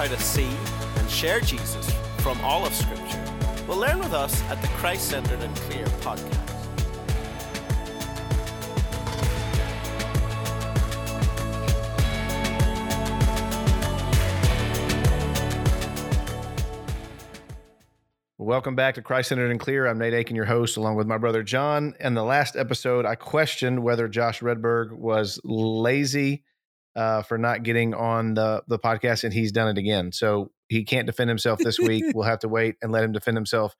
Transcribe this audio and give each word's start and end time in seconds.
how 0.00 0.06
to 0.06 0.18
see 0.22 0.48
and 0.96 1.10
share 1.10 1.40
Jesus 1.40 1.92
from 2.20 2.40
all 2.40 2.64
of 2.64 2.72
Scripture, 2.72 3.22
well, 3.68 3.76
learn 3.76 3.98
with 3.98 4.14
us 4.14 4.42
at 4.44 4.58
the 4.62 4.68
Christ 4.68 5.10
Centered 5.10 5.40
and 5.40 5.54
Clear 5.56 5.84
podcast. 6.00 6.38
Welcome 18.38 18.74
back 18.74 18.94
to 18.94 19.02
Christ 19.02 19.28
Centered 19.28 19.50
and 19.50 19.60
Clear. 19.60 19.86
I'm 19.86 19.98
Nate 19.98 20.14
Akin, 20.14 20.34
your 20.34 20.46
host, 20.46 20.78
along 20.78 20.96
with 20.96 21.06
my 21.06 21.18
brother 21.18 21.42
Jon. 21.42 21.92
In 22.00 22.14
the 22.14 22.24
last 22.24 22.56
episode, 22.56 23.04
I 23.04 23.16
questioned 23.16 23.82
whether 23.82 24.08
Josh 24.08 24.40
Redberg 24.40 24.92
was 24.92 25.38
lazy 25.44 26.44
uh, 26.96 27.22
for 27.22 27.38
not 27.38 27.62
getting 27.62 27.94
on 27.94 28.34
the 28.34 28.62
the 28.66 28.78
podcast, 28.78 29.24
and 29.24 29.32
he's 29.32 29.52
done 29.52 29.68
it 29.68 29.78
again. 29.78 30.12
So 30.12 30.50
he 30.68 30.84
can't 30.84 31.06
defend 31.06 31.28
himself 31.28 31.58
this 31.58 31.78
week. 31.78 32.04
we'll 32.14 32.26
have 32.26 32.40
to 32.40 32.48
wait 32.48 32.76
and 32.82 32.92
let 32.92 33.04
him 33.04 33.12
defend 33.12 33.36
himself. 33.36 33.76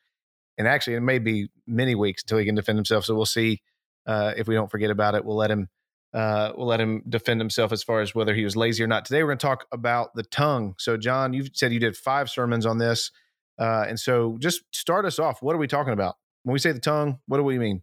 And 0.59 0.69
actually, 0.69 0.97
it 0.97 1.01
may 1.01 1.19
be 1.19 1.49
many 1.67 1.95
weeks 1.95 2.23
until 2.23 2.39
he 2.39 2.45
can 2.45 2.55
defend 2.55 2.77
himself. 2.79 3.05
So 3.05 3.15
we'll 3.15 3.27
see 3.27 3.63
uh, 4.07 4.35
if 4.37 4.47
we 4.47 4.55
don't 4.55 4.71
forget 4.71 4.91
about 4.91 5.15
it. 5.15 5.25
We'll 5.25 5.37
let 5.37 5.51
him 5.51 5.69
uh, 6.13 6.53
we'll 6.57 6.67
let 6.67 6.81
him 6.81 7.03
defend 7.09 7.41
himself 7.41 7.73
as 7.73 7.83
far 7.83 8.01
as 8.01 8.15
whether 8.15 8.35
he 8.35 8.45
was 8.45 8.57
lazy 8.57 8.83
or 8.83 8.87
not. 8.87 9.05
Today, 9.05 9.23
we're 9.23 9.29
going 9.29 9.39
to 9.39 9.47
talk 9.47 9.67
about 9.73 10.15
the 10.15 10.25
tongue. 10.25 10.75
So, 10.79 10.97
Jon, 10.97 11.33
you 11.33 11.47
said 11.53 11.73
you 11.73 11.79
did 11.79 11.97
five 11.97 12.29
sermons 12.29 12.67
on 12.67 12.79
this. 12.79 13.11
Uh, 13.59 13.85
and 13.89 14.01
so 14.01 14.37
just 14.41 14.63
start 14.73 15.05
us 15.05 15.19
off. 15.19 15.43
What 15.43 15.55
are 15.55 15.59
we 15.59 15.69
talking 15.69 15.93
about? 15.93 16.17
When 16.43 16.53
we 16.53 16.59
say 16.59 16.73
the 16.73 16.81
tongue, 16.81 17.21
what 17.27 17.37
do 17.37 17.45
we 17.45 17.59
mean? 17.59 17.83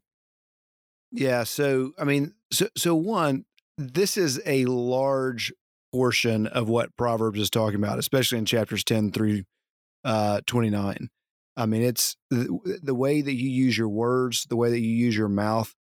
Yeah. 1.11 1.43
So, 1.43 1.91
I 1.97 2.03
mean, 2.03 2.33
so, 2.51 2.67
so 2.75 2.95
one, 2.95 3.45
this 3.77 4.17
is 4.17 4.41
a 4.45 4.65
large 4.65 5.53
portion 5.91 6.47
of 6.47 6.67
what 6.67 6.95
Proverbs 6.97 7.39
is 7.39 7.49
talking 7.49 7.75
about, 7.75 7.99
especially 7.99 8.37
in 8.37 8.45
chapters 8.45 8.83
10 8.83 9.11
through 9.11 9.43
uh, 10.03 10.41
29. 10.45 11.09
I 11.55 11.65
mean, 11.65 11.81
it's 11.81 12.15
the, 12.29 12.79
the, 12.83 12.93
way 12.93 13.21
that 13.21 13.33
you 13.33 13.49
use 13.49 13.77
your 13.77 13.89
words, 13.89 14.45
the 14.49 14.55
way 14.55 14.69
that 14.69 14.79
you 14.79 14.89
use 14.89 15.17
your 15.17 15.29
mouth 15.29 15.73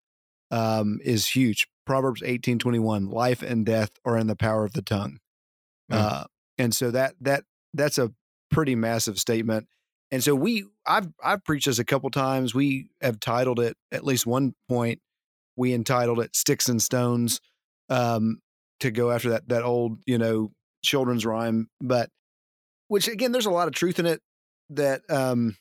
um, 0.50 1.00
is 1.05 1.28
huge. 1.28 1.66
Proverbs 1.84 2.22
18, 2.25 2.58
21, 2.58 3.11
life 3.11 3.42
and 3.42 3.66
death 3.66 3.91
are 4.05 4.16
in 4.16 4.27
the 4.27 4.36
power 4.36 4.64
of 4.64 4.72
the 4.72 4.83
tongue. 4.83 5.19
Mm. 5.92 5.97
Uh, 5.97 6.25
and 6.56 6.75
so 6.75 6.91
that, 6.91 7.14
that, 7.20 7.44
that's 7.75 7.98
a 7.98 8.10
pretty 8.50 8.75
massive 8.75 9.19
statement. 9.19 9.69
And 10.10 10.22
so 10.22 10.34
we, 10.34 10.64
I've 10.86 11.08
I've 11.22 11.44
preached 11.44 11.66
this 11.66 11.78
a 11.78 11.84
couple 11.84 12.10
times. 12.10 12.55
We 12.55 12.88
have 13.00 13.19
titled 13.19 13.58
it 13.58 13.77
at 13.91 14.05
least 14.05 14.27
one 14.27 14.55
point. 14.69 15.00
We 15.56 15.75
entitled 15.75 16.20
it 16.20 16.36
"Sticks 16.36 16.69
and 16.69 16.81
Stones," 16.81 17.41
um, 17.88 18.40
to 18.80 18.90
go 18.90 19.10
after 19.10 19.30
that 19.30 19.48
that 19.48 19.62
old 19.62 19.98
you 20.06 20.18
know 20.18 20.52
children's 20.84 21.26
rhyme. 21.26 21.68
But 21.80 22.10
which 22.88 23.08
again, 23.08 23.32
there's 23.32 23.46
a 23.46 23.50
lot 23.50 23.68
of 23.68 23.74
truth 23.74 23.98
in 23.98 24.06
it. 24.06 24.20
That 24.70 25.02
um, 25.08 25.56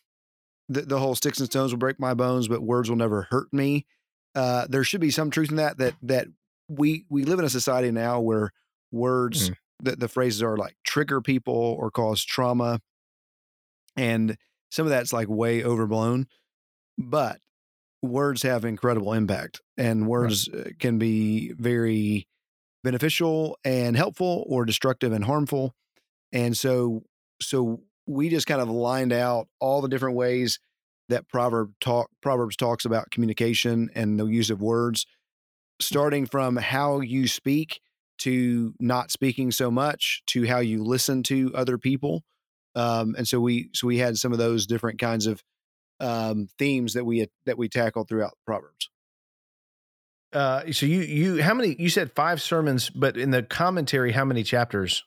the, 0.69 0.81
the 0.81 0.99
whole 0.99 1.15
"Sticks 1.15 1.39
and 1.39 1.49
Stones 1.49 1.71
will 1.71 1.79
break 1.79 1.99
my 1.99 2.13
bones, 2.13 2.47
but 2.47 2.61
words 2.61 2.89
will 2.89 2.97
never 2.97 3.23
hurt 3.23 3.47
me." 3.51 3.85
Uh, 4.33 4.65
there 4.69 4.83
should 4.83 5.01
be 5.01 5.11
some 5.11 5.31
truth 5.31 5.49
in 5.49 5.57
that. 5.57 5.77
That 5.77 5.95
that 6.03 6.27
we 6.67 7.05
we 7.09 7.23
live 7.23 7.39
in 7.39 7.45
a 7.45 7.49
society 7.49 7.91
now 7.91 8.19
where 8.19 8.51
words, 8.91 9.49
mm. 9.49 9.55
the, 9.81 9.95
the 9.95 10.07
phrases 10.07 10.41
are 10.41 10.57
like 10.57 10.75
trigger 10.83 11.21
people 11.21 11.53
or 11.53 11.91
cause 11.91 12.23
trauma 12.23 12.79
and 13.97 14.37
some 14.71 14.85
of 14.85 14.89
that's 14.89 15.13
like 15.13 15.29
way 15.29 15.63
overblown 15.63 16.27
but 16.97 17.39
words 18.09 18.43
have 18.43 18.65
incredible 18.65 19.13
impact 19.13 19.61
and 19.77 20.07
words 20.07 20.49
right. 20.51 20.67
Uh, 20.67 20.69
can 20.79 20.97
be 20.97 21.53
very 21.53 22.27
beneficial 22.83 23.57
and 23.63 23.97
helpful 23.97 24.45
or 24.47 24.65
destructive 24.65 25.11
and 25.11 25.25
harmful 25.25 25.73
and 26.31 26.55
so 26.57 27.03
so 27.41 27.81
we 28.07 28.29
just 28.29 28.47
kind 28.47 28.61
of 28.61 28.69
lined 28.69 29.11
out 29.11 29.47
all 29.59 29.81
the 29.81 29.87
different 29.87 30.15
ways 30.15 30.59
that 31.09 31.27
proverb 31.27 31.73
talk 31.81 32.09
proverbs 32.21 32.55
talks 32.55 32.85
about 32.85 33.09
communication 33.09 33.89
and 33.95 34.19
the 34.19 34.25
use 34.25 34.49
of 34.49 34.61
words 34.61 35.05
starting 35.81 36.25
from 36.25 36.55
how 36.55 36.99
you 36.99 37.27
speak 37.27 37.81
to 38.17 38.73
not 38.79 39.11
speaking 39.11 39.51
so 39.51 39.69
much 39.69 40.21
to 40.27 40.45
how 40.47 40.59
you 40.59 40.83
listen 40.83 41.23
to 41.23 41.51
other 41.55 41.77
people 41.77 42.23
um, 42.75 43.15
and 43.17 43.27
so 43.27 43.39
we 43.39 43.69
so 43.73 43.87
we 43.87 43.97
had 43.97 44.17
some 44.17 44.31
of 44.31 44.37
those 44.37 44.67
different 44.67 44.99
kinds 44.99 45.25
of 45.25 45.41
um, 45.99 46.47
themes 46.57 46.93
that 46.93 47.05
we 47.05 47.27
that 47.45 47.57
we 47.57 47.69
tackled 47.69 48.09
throughout 48.09 48.37
Proverbs. 48.45 48.89
Uh, 50.33 50.71
so 50.71 50.85
you 50.85 50.99
you 51.01 51.41
how 51.41 51.53
many 51.53 51.75
you 51.79 51.89
said 51.89 52.11
five 52.13 52.41
sermons, 52.41 52.89
but 52.89 53.17
in 53.17 53.31
the 53.31 53.43
commentary, 53.43 54.11
how 54.11 54.25
many 54.25 54.43
chapters? 54.43 55.03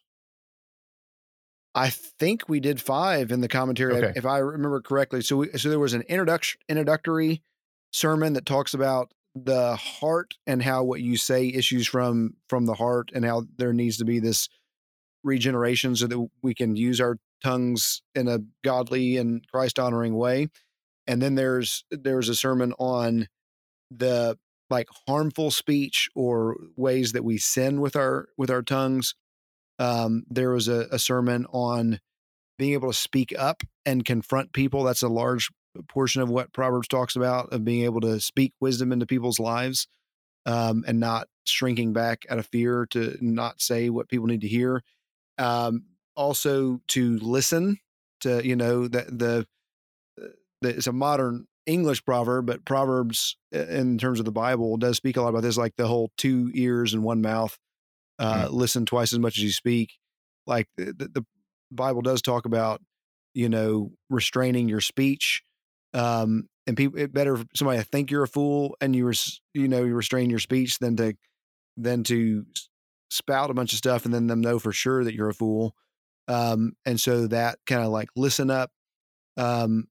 I 1.75 1.91
think 1.91 2.49
we 2.49 2.61
did 2.61 2.81
five 2.81 3.31
in 3.31 3.41
the 3.41 3.49
commentary, 3.49 3.97
okay. 3.97 4.13
if 4.17 4.27
I 4.27 4.39
remember 4.39 4.81
correctly. 4.81 5.21
So 5.21 5.37
we, 5.37 5.51
so 5.59 5.69
there 5.69 5.79
was 5.79 5.95
an 5.95 6.03
introduction 6.09 6.61
introductory 6.69 7.43
sermon 7.93 8.33
that 8.33 8.47
talks 8.47 8.75
about 8.75 9.13
the 9.35 9.77
heart 9.77 10.35
and 10.47 10.63
how 10.63 10.83
what 10.83 11.01
you 11.01 11.17
say 11.17 11.47
issues 11.49 11.87
from 11.87 12.35
from 12.49 12.67
the 12.67 12.75
heart 12.75 13.11
and 13.15 13.25
how 13.25 13.45
there 13.59 13.73
needs 13.73 13.99
to 13.99 14.05
be 14.05 14.19
this 14.19 14.49
regeneration 15.23 15.95
so 15.95 16.07
that 16.07 16.29
we 16.43 16.55
can 16.55 16.75
use 16.75 17.01
our 17.01 17.19
tongues 17.45 18.03
in 18.15 18.29
a 18.29 18.39
godly 18.65 19.17
and 19.17 19.47
Christ 19.53 19.79
honoring 19.79 20.15
way. 20.15 20.49
And 21.09 21.21
then 21.21 21.35
there's 21.35 21.85
there's 21.91 22.29
a 22.29 22.35
sermon 22.35 22.75
on 22.79 23.27
the 23.91 24.39
like 24.71 24.89
harmful 25.09 25.51
speech 25.51 26.09
or 26.15 26.57
ways 26.77 27.13
that 27.13 27.25
we 27.25 27.39
sin 27.39 27.81
with 27.81 27.97
our 27.97 28.29
with 28.37 28.51
our 28.51 28.63
tongues. 28.63 29.15
Um, 29.79 30.25
there 30.29 30.51
was 30.51 30.69
a, 30.69 30.87
a 30.91 30.99
sermon 30.99 31.47
on 31.51 32.01
being 32.59 32.75
able 32.75 32.91
to 32.91 32.99
speak 32.99 33.33
up 33.39 33.63
and 33.87 34.05
confront 34.05 34.53
people. 34.53 34.85
That's 34.85 35.03
a 35.03 35.09
large 35.09 35.49
portion 35.89 36.23
of 36.23 36.29
what 36.29 36.53
Proverbs 36.53 36.89
talks 36.89 37.17
about 37.17 37.53
of 37.53 37.65
being 37.65 37.85
able 37.85 38.01
to 38.03 38.21
speak 38.21 38.53
wisdom 38.61 38.93
into 38.93 39.07
people's 39.07 39.39
lives 39.41 39.87
um, 40.45 40.85
and 40.87 41.01
not 41.01 41.29
shrinking 41.45 41.93
back 41.93 42.27
out 42.29 42.39
of 42.39 42.47
fear 42.47 42.87
to 42.91 43.17
not 43.21 43.61
say 43.61 43.89
what 43.89 44.09
people 44.09 44.27
need 44.27 44.43
to 44.43 44.49
hear. 44.49 44.83
Um, 45.39 45.85
also 46.17 46.81
to 46.89 47.17
listen 47.19 47.79
to 48.21 48.45
you 48.45 48.57
know 48.57 48.85
uh, 48.85 48.89
the 49.09 49.47
it's 50.63 50.87
a 50.87 50.93
modern 50.93 51.47
English 51.67 52.05
proverb, 52.05 52.47
but 52.47 52.65
Proverbs 52.65 53.37
in 53.53 53.99
terms 53.99 54.19
of 54.19 54.25
the 54.25 54.33
Bible 54.33 54.77
does 54.79 54.97
speak 54.97 55.17
a 55.17 55.23
lot 55.23 55.29
about 55.29 55.43
this, 55.43 55.59
like 55.59 55.75
the 55.77 55.87
whole 55.87 56.11
two 56.17 56.51
ears 56.55 56.95
and 56.95 57.03
one 57.03 57.21
mouth. 57.21 57.57
Uh, 58.19 58.47
mm 58.47 58.51
Listen 58.51 58.85
twice 58.85 59.13
as 59.13 59.19
much 59.19 59.37
as 59.39 59.45
you 59.45 59.53
speak. 59.53 59.93
Like 60.47 60.67
the, 60.77 60.93
the 60.93 61.25
Bible 61.71 62.03
does 62.03 62.23
talk 62.23 62.47
about, 62.47 62.81
you 63.35 63.49
know, 63.49 63.93
restraining 64.11 64.69
your 64.69 64.81
speech. 64.81 65.43
Um, 65.95 66.49
and 66.67 66.77
people, 66.77 66.99
it 66.99 67.13
better 67.13 67.39
somebody 67.55 67.79
to 67.79 67.85
think 67.85 68.11
you're 68.11 68.25
a 68.25 68.29
fool 68.29 68.77
and 68.81 68.97
you, 68.97 69.07
res, 69.07 69.41
you 69.55 69.69
know, 69.69 69.85
you 69.85 69.95
restrain 69.95 70.31
your 70.31 70.39
speech 70.39 70.79
than 70.79 70.97
to, 70.97 71.15
than 71.77 72.03
to 72.05 72.45
spout 73.11 73.51
a 73.51 73.55
bunch 73.55 73.73
of 73.73 73.79
stuff 73.79 74.05
and 74.05 74.13
then 74.13 74.27
them 74.27 74.41
know 74.41 74.59
for 74.59 74.73
sure 74.73 75.05
that 75.05 75.15
you're 75.15 75.29
a 75.29 75.35
fool. 75.35 75.75
Um, 76.27 76.73
and 76.85 77.01
so 77.01 77.27
that 77.29 77.59
kind 77.67 77.83
of 77.83 77.91
like 77.91 78.09
listen 78.17 78.51
up. 78.51 78.71
Um, 79.37 79.87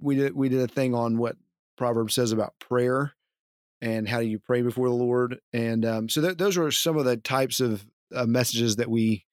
we 0.00 0.16
did 0.16 0.34
we 0.34 0.48
did 0.48 0.60
a 0.60 0.68
thing 0.68 0.94
on 0.94 1.18
what 1.18 1.36
Proverbs 1.76 2.14
says 2.14 2.32
about 2.32 2.58
prayer 2.58 3.14
and 3.80 4.08
how 4.08 4.20
do 4.20 4.26
you 4.26 4.38
pray 4.38 4.62
before 4.62 4.88
the 4.88 4.94
Lord. 4.94 5.40
And 5.52 5.84
um, 5.84 6.08
so 6.08 6.20
th- 6.20 6.36
those 6.36 6.56
were 6.56 6.70
some 6.70 6.96
of 6.96 7.04
the 7.04 7.16
types 7.16 7.60
of 7.60 7.86
uh, 8.14 8.26
messages 8.26 8.76
that 8.76 8.90
we 8.90 9.24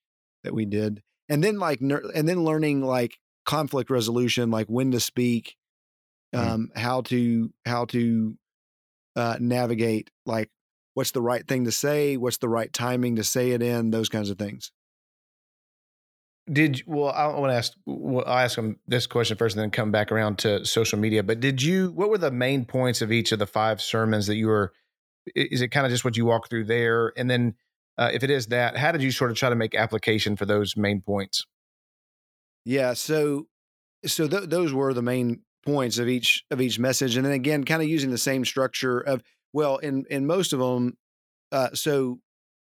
that 0.43 0.53
we 0.53 0.65
did. 0.65 1.03
And 1.29 1.43
then 1.43 1.59
like 1.59 1.81
ner- 1.81 2.09
and 2.15 2.27
then 2.27 2.43
learning 2.43 2.81
like 2.81 3.19
conflict 3.45 3.89
resolution, 3.89 4.49
like 4.51 4.67
when 4.67 4.91
to 4.91 4.99
speak, 4.99 5.57
mm. 6.33 6.39
um, 6.39 6.71
mm. 6.73 6.79
how 6.79 7.01
to 7.01 7.51
how 7.65 7.85
to 7.85 8.37
uh, 9.15 9.37
navigate 9.39 10.09
like 10.25 10.49
what's 10.93 11.11
the 11.11 11.21
right 11.21 11.47
thing 11.47 11.65
to 11.65 11.71
say, 11.71 12.17
what's 12.17 12.37
the 12.37 12.49
right 12.49 12.71
timing 12.71 13.17
to 13.17 13.23
say 13.23 13.51
it 13.51 13.61
in, 13.61 13.91
those 13.91 14.09
kinds 14.09 14.29
of 14.29 14.39
things. 14.39 14.71
Did 16.51 16.81
well? 16.85 17.09
I 17.09 17.27
want 17.27 17.51
to 17.51 17.55
ask. 17.55 17.73
Well, 17.85 18.23
I'll 18.25 18.37
ask 18.37 18.55
them 18.55 18.79
this 18.87 19.05
question 19.05 19.35
first, 19.35 19.55
and 19.55 19.63
then 19.63 19.71
come 19.71 19.91
back 19.91 20.11
around 20.11 20.39
to 20.39 20.65
social 20.65 20.97
media. 20.97 21.21
But 21.21 21.41
did 21.41 21.61
you? 21.61 21.91
What 21.91 22.09
were 22.09 22.17
the 22.17 22.31
main 22.31 22.63
points 22.63 23.01
of 23.01 23.11
each 23.11 23.33
of 23.33 23.39
the 23.39 23.45
five 23.45 23.81
sermons 23.81 24.27
that 24.27 24.35
you 24.35 24.47
were? 24.47 24.71
Is 25.35 25.61
it 25.61 25.69
kind 25.69 25.85
of 25.85 25.91
just 25.91 26.05
what 26.05 26.15
you 26.15 26.25
walk 26.25 26.49
through 26.49 26.65
there, 26.65 27.11
and 27.17 27.29
then 27.29 27.55
uh, 27.97 28.11
if 28.13 28.23
it 28.23 28.29
is 28.29 28.47
that, 28.47 28.77
how 28.77 28.91
did 28.91 29.01
you 29.01 29.11
sort 29.11 29.31
of 29.31 29.37
try 29.37 29.49
to 29.49 29.55
make 29.55 29.75
application 29.75 30.35
for 30.35 30.45
those 30.45 30.77
main 30.77 31.01
points? 31.01 31.45
Yeah, 32.63 32.93
so 32.93 33.47
so 34.05 34.27
th- 34.27 34.49
those 34.49 34.71
were 34.71 34.93
the 34.93 35.01
main 35.01 35.41
points 35.65 35.97
of 35.97 36.07
each 36.07 36.43
of 36.51 36.61
each 36.61 36.79
message, 36.79 37.17
and 37.17 37.25
then 37.25 37.33
again, 37.33 37.63
kind 37.63 37.81
of 37.81 37.89
using 37.89 38.11
the 38.11 38.17
same 38.17 38.45
structure 38.45 38.99
of 38.99 39.23
well, 39.53 39.77
in 39.77 40.05
in 40.09 40.27
most 40.27 40.53
of 40.53 40.59
them. 40.59 40.97
Uh, 41.51 41.69
so 41.73 42.19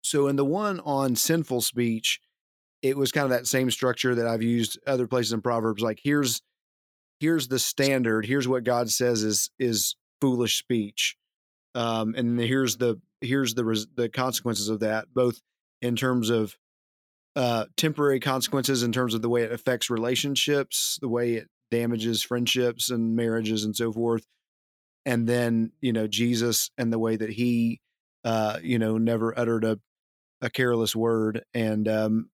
so 0.02 0.26
in 0.26 0.36
the 0.36 0.44
one 0.44 0.80
on 0.80 1.14
sinful 1.14 1.60
speech 1.60 2.18
it 2.82 2.96
was 2.96 3.12
kind 3.12 3.24
of 3.24 3.30
that 3.30 3.46
same 3.46 3.70
structure 3.70 4.14
that 4.14 4.26
I've 4.26 4.42
used 4.42 4.78
other 4.86 5.06
places 5.06 5.32
in 5.32 5.42
Proverbs. 5.42 5.82
Like 5.82 6.00
here's 6.02 6.42
here's 7.18 7.48
the 7.48 7.58
standard. 7.58 8.26
Here's 8.26 8.48
what 8.48 8.64
God 8.64 8.90
says 8.90 9.22
is 9.22 9.50
is 9.58 9.96
foolish 10.20 10.58
speech, 10.58 11.16
um, 11.74 12.14
and 12.16 12.38
here's 12.38 12.76
the 12.76 13.00
here's 13.20 13.54
the 13.54 13.64
res- 13.64 13.86
the 13.94 14.08
consequences 14.08 14.68
of 14.68 14.80
that, 14.80 15.06
both 15.14 15.40
in 15.82 15.96
terms 15.96 16.30
of 16.30 16.56
uh, 17.36 17.66
temporary 17.76 18.20
consequences 18.20 18.82
in 18.82 18.92
terms 18.92 19.14
of 19.14 19.22
the 19.22 19.28
way 19.28 19.42
it 19.42 19.52
affects 19.52 19.90
relationships, 19.90 20.98
the 21.00 21.08
way 21.08 21.34
it 21.34 21.48
damages 21.70 22.22
friendships 22.22 22.90
and 22.90 23.14
marriages 23.14 23.64
and 23.64 23.76
so 23.76 23.92
forth. 23.92 24.26
And 25.06 25.26
then, 25.26 25.72
you 25.80 25.92
know, 25.92 26.06
Jesus 26.06 26.70
and 26.76 26.92
the 26.92 26.98
way 26.98 27.16
that 27.16 27.30
he, 27.30 27.80
uh, 28.24 28.58
you 28.62 28.78
know, 28.78 28.98
never 28.98 29.38
uttered 29.38 29.64
a, 29.64 29.78
a 30.42 30.50
careless 30.50 30.94
word 30.94 31.42
and, 31.54 31.88
um, 31.88 32.30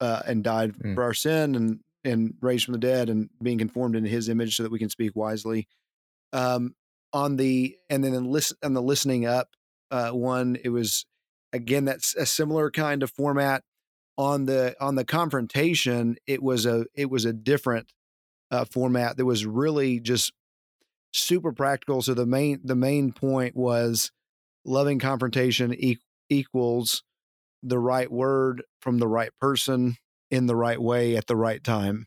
uh, 0.00 0.22
and 0.26 0.44
died 0.44 0.74
mm. 0.74 0.94
for 0.94 1.02
our 1.02 1.14
sin 1.14 1.54
and, 1.54 1.80
and 2.04 2.34
raised 2.40 2.64
from 2.64 2.72
the 2.72 2.78
dead 2.78 3.08
and 3.08 3.30
being 3.42 3.58
conformed 3.58 3.96
into 3.96 4.08
his 4.08 4.28
image 4.28 4.56
so 4.56 4.62
that 4.62 4.72
we 4.72 4.78
can 4.78 4.90
speak 4.90 5.14
wisely. 5.14 5.66
Um, 6.32 6.74
on 7.12 7.36
the, 7.36 7.76
and 7.88 8.04
then 8.04 8.24
listen, 8.24 8.56
on 8.62 8.74
the 8.74 8.82
listening 8.82 9.26
up, 9.26 9.48
uh, 9.90 10.10
one, 10.10 10.58
it 10.62 10.68
was, 10.68 11.06
again, 11.52 11.84
that's 11.84 12.14
a 12.14 12.26
similar 12.26 12.70
kind 12.70 13.02
of 13.02 13.10
format 13.10 13.64
on 14.16 14.44
the, 14.46 14.76
on 14.80 14.94
the 14.94 15.04
confrontation. 15.04 16.16
It 16.26 16.42
was 16.42 16.66
a, 16.66 16.86
it 16.94 17.10
was 17.10 17.24
a 17.24 17.32
different, 17.32 17.92
uh, 18.50 18.64
format 18.64 19.16
that 19.16 19.24
was 19.24 19.46
really 19.46 20.00
just 20.00 20.32
super 21.12 21.52
practical. 21.52 22.02
So 22.02 22.12
the 22.12 22.26
main 22.26 22.60
the 22.64 22.76
main 22.76 23.12
point 23.12 23.56
was 23.56 24.12
loving 24.64 24.98
confrontation 24.98 25.72
e- 25.72 25.96
equals 26.28 27.02
the 27.62 27.78
right 27.78 28.10
word 28.10 28.62
from 28.80 28.98
the 28.98 29.08
right 29.08 29.30
person 29.40 29.96
in 30.30 30.46
the 30.46 30.56
right 30.56 30.80
way 30.80 31.16
at 31.16 31.26
the 31.26 31.36
right 31.36 31.62
time 31.62 32.06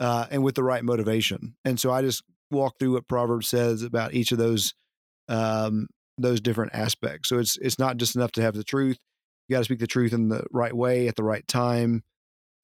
uh, 0.00 0.26
and 0.30 0.42
with 0.42 0.54
the 0.54 0.62
right 0.62 0.84
motivation. 0.84 1.54
And 1.64 1.78
so 1.78 1.90
I 1.90 2.02
just 2.02 2.22
walk 2.50 2.78
through 2.78 2.94
what 2.94 3.08
Proverbs 3.08 3.48
says 3.48 3.82
about 3.82 4.14
each 4.14 4.32
of 4.32 4.38
those 4.38 4.74
um, 5.28 5.88
those 6.16 6.40
different 6.40 6.74
aspects. 6.74 7.28
So 7.28 7.38
it's 7.38 7.56
it's 7.58 7.78
not 7.78 7.96
just 7.96 8.16
enough 8.16 8.32
to 8.32 8.42
have 8.42 8.54
the 8.54 8.64
truth. 8.64 8.98
You 9.48 9.54
got 9.54 9.60
to 9.60 9.64
speak 9.64 9.78
the 9.78 9.86
truth 9.86 10.12
in 10.12 10.28
the 10.28 10.44
right 10.50 10.74
way 10.74 11.08
at 11.08 11.16
the 11.16 11.22
right 11.22 11.46
time. 11.46 12.02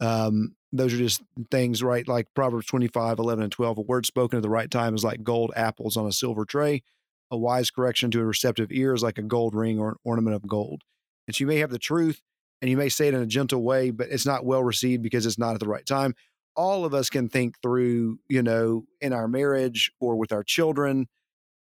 Um, 0.00 0.54
those 0.72 0.92
are 0.92 0.98
just 0.98 1.22
things, 1.50 1.82
right? 1.82 2.06
Like 2.06 2.26
Proverbs 2.34 2.66
25, 2.66 3.18
11, 3.18 3.44
and 3.44 3.52
12. 3.52 3.78
A 3.78 3.80
word 3.82 4.06
spoken 4.06 4.38
at 4.38 4.42
the 4.42 4.50
right 4.50 4.70
time 4.70 4.94
is 4.94 5.04
like 5.04 5.22
gold 5.22 5.52
apples 5.54 5.96
on 5.96 6.06
a 6.06 6.12
silver 6.12 6.44
tray. 6.44 6.82
A 7.30 7.38
wise 7.38 7.70
correction 7.70 8.10
to 8.10 8.20
a 8.20 8.24
receptive 8.24 8.70
ear 8.70 8.92
is 8.92 9.02
like 9.02 9.18
a 9.18 9.22
gold 9.22 9.54
ring 9.54 9.78
or 9.78 9.90
an 9.90 9.94
ornament 10.04 10.36
of 10.36 10.46
gold. 10.46 10.82
And 11.26 11.38
you 11.38 11.46
may 11.46 11.58
have 11.58 11.70
the 11.70 11.78
truth 11.78 12.20
and 12.60 12.70
you 12.70 12.76
may 12.76 12.88
say 12.88 13.08
it 13.08 13.14
in 13.14 13.20
a 13.20 13.26
gentle 13.26 13.62
way, 13.62 13.90
but 13.90 14.08
it's 14.10 14.26
not 14.26 14.44
well 14.44 14.62
received 14.62 15.02
because 15.02 15.26
it's 15.26 15.38
not 15.38 15.54
at 15.54 15.60
the 15.60 15.68
right 15.68 15.84
time. 15.84 16.14
All 16.56 16.84
of 16.84 16.94
us 16.94 17.10
can 17.10 17.28
think 17.28 17.60
through, 17.60 18.18
you 18.28 18.42
know, 18.42 18.84
in 19.00 19.12
our 19.12 19.28
marriage 19.28 19.90
or 20.00 20.16
with 20.16 20.32
our 20.32 20.42
children 20.42 21.08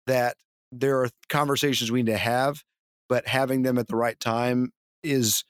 that 0.07 0.37
there 0.73 1.01
are 1.03 1.11
conversations 1.29 1.93
we 1.93 2.03
need 2.03 2.13
to 2.13 2.19
have, 2.19 2.65
but 3.09 3.27
having 3.27 3.63
them 3.63 3.79
at 3.79 3.89
the 3.89 3.97
right 3.97 4.19
time 4.19 4.73
is 5.03 5.45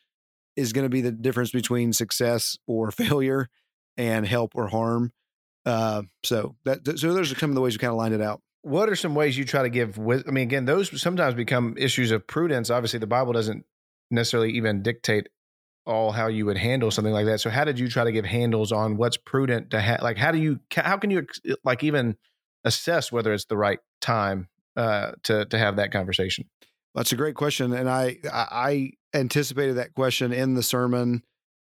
is 0.57 0.73
going 0.73 0.85
to 0.85 0.91
be 0.91 1.01
the 1.01 1.13
difference 1.13 1.51
between 1.53 1.93
success 1.93 2.59
or 2.67 2.91
failure 2.91 3.49
and 3.97 4.27
help 4.27 4.53
or 4.55 4.69
harm. 4.69 5.13
Uh, 5.65 6.03
so 6.25 6.57
that 6.65 6.99
so 6.99 7.13
those 7.15 7.33
are 7.33 7.39
some 7.39 7.51
of 7.51 7.55
the 7.55 7.61
ways 7.61 7.75
we 7.75 7.79
kind 7.79 7.93
of 7.93 7.97
lined 7.97 8.15
it 8.15 8.21
out. 8.21 8.41
What 8.63 8.91
are 8.91 8.97
some 8.97 9.15
ways 9.15 9.39
you 9.39 9.45
try 9.45 9.63
to 9.63 9.71
give? 9.71 9.99
I 9.99 10.31
mean, 10.31 10.45
again, 10.45 10.67
those 10.67 11.01
sometimes 11.01 11.35
become 11.35 11.77
issues 11.79 12.11
of 12.11 12.27
prudence. 12.27 12.69
Obviously, 12.69 12.99
the 12.99 13.07
Bible 13.07 13.33
doesn't 13.33 13.65
necessarily 14.11 14.53
even 14.53 14.83
dictate 14.83 15.29
all 15.87 16.13
how 16.13 16.29
you 16.29 16.47
would 16.47 16.59
handle 16.59 16.91
something 16.91 17.13
like 17.13 17.27
that. 17.27 17.41
So, 17.41 17.51
how 17.51 17.65
did 17.65 17.79
you 17.79 17.89
try 17.89 18.05
to 18.05 18.13
give 18.13 18.25
handles 18.25 18.73
on 18.73 18.97
what's 18.97 19.17
prudent 19.17 19.71
to 19.71 19.81
have? 19.81 20.03
Like, 20.03 20.17
how 20.17 20.33
do 20.33 20.39
you? 20.39 20.61
How 20.75 20.97
can 20.97 21.11
you 21.11 21.27
like 21.65 21.83
even 21.83 22.17
assess 22.65 23.11
whether 23.11 23.33
it's 23.33 23.47
the 23.47 23.57
right 23.57 23.79
time 24.01 24.49
uh, 24.77 25.13
to 25.25 25.47
to 25.47 25.59
have 25.59 25.77
that 25.77 25.93
conversation? 25.93 26.45
That's 26.95 27.13
a 27.13 27.17
great 27.17 27.35
question, 27.35 27.73
and 27.73 27.89
I 27.89 28.19
I 28.33 28.93
anticipated 29.15 29.77
that 29.77 29.95
question 29.95 30.33
in 30.33 30.55
the 30.55 30.63
sermon, 30.63 31.23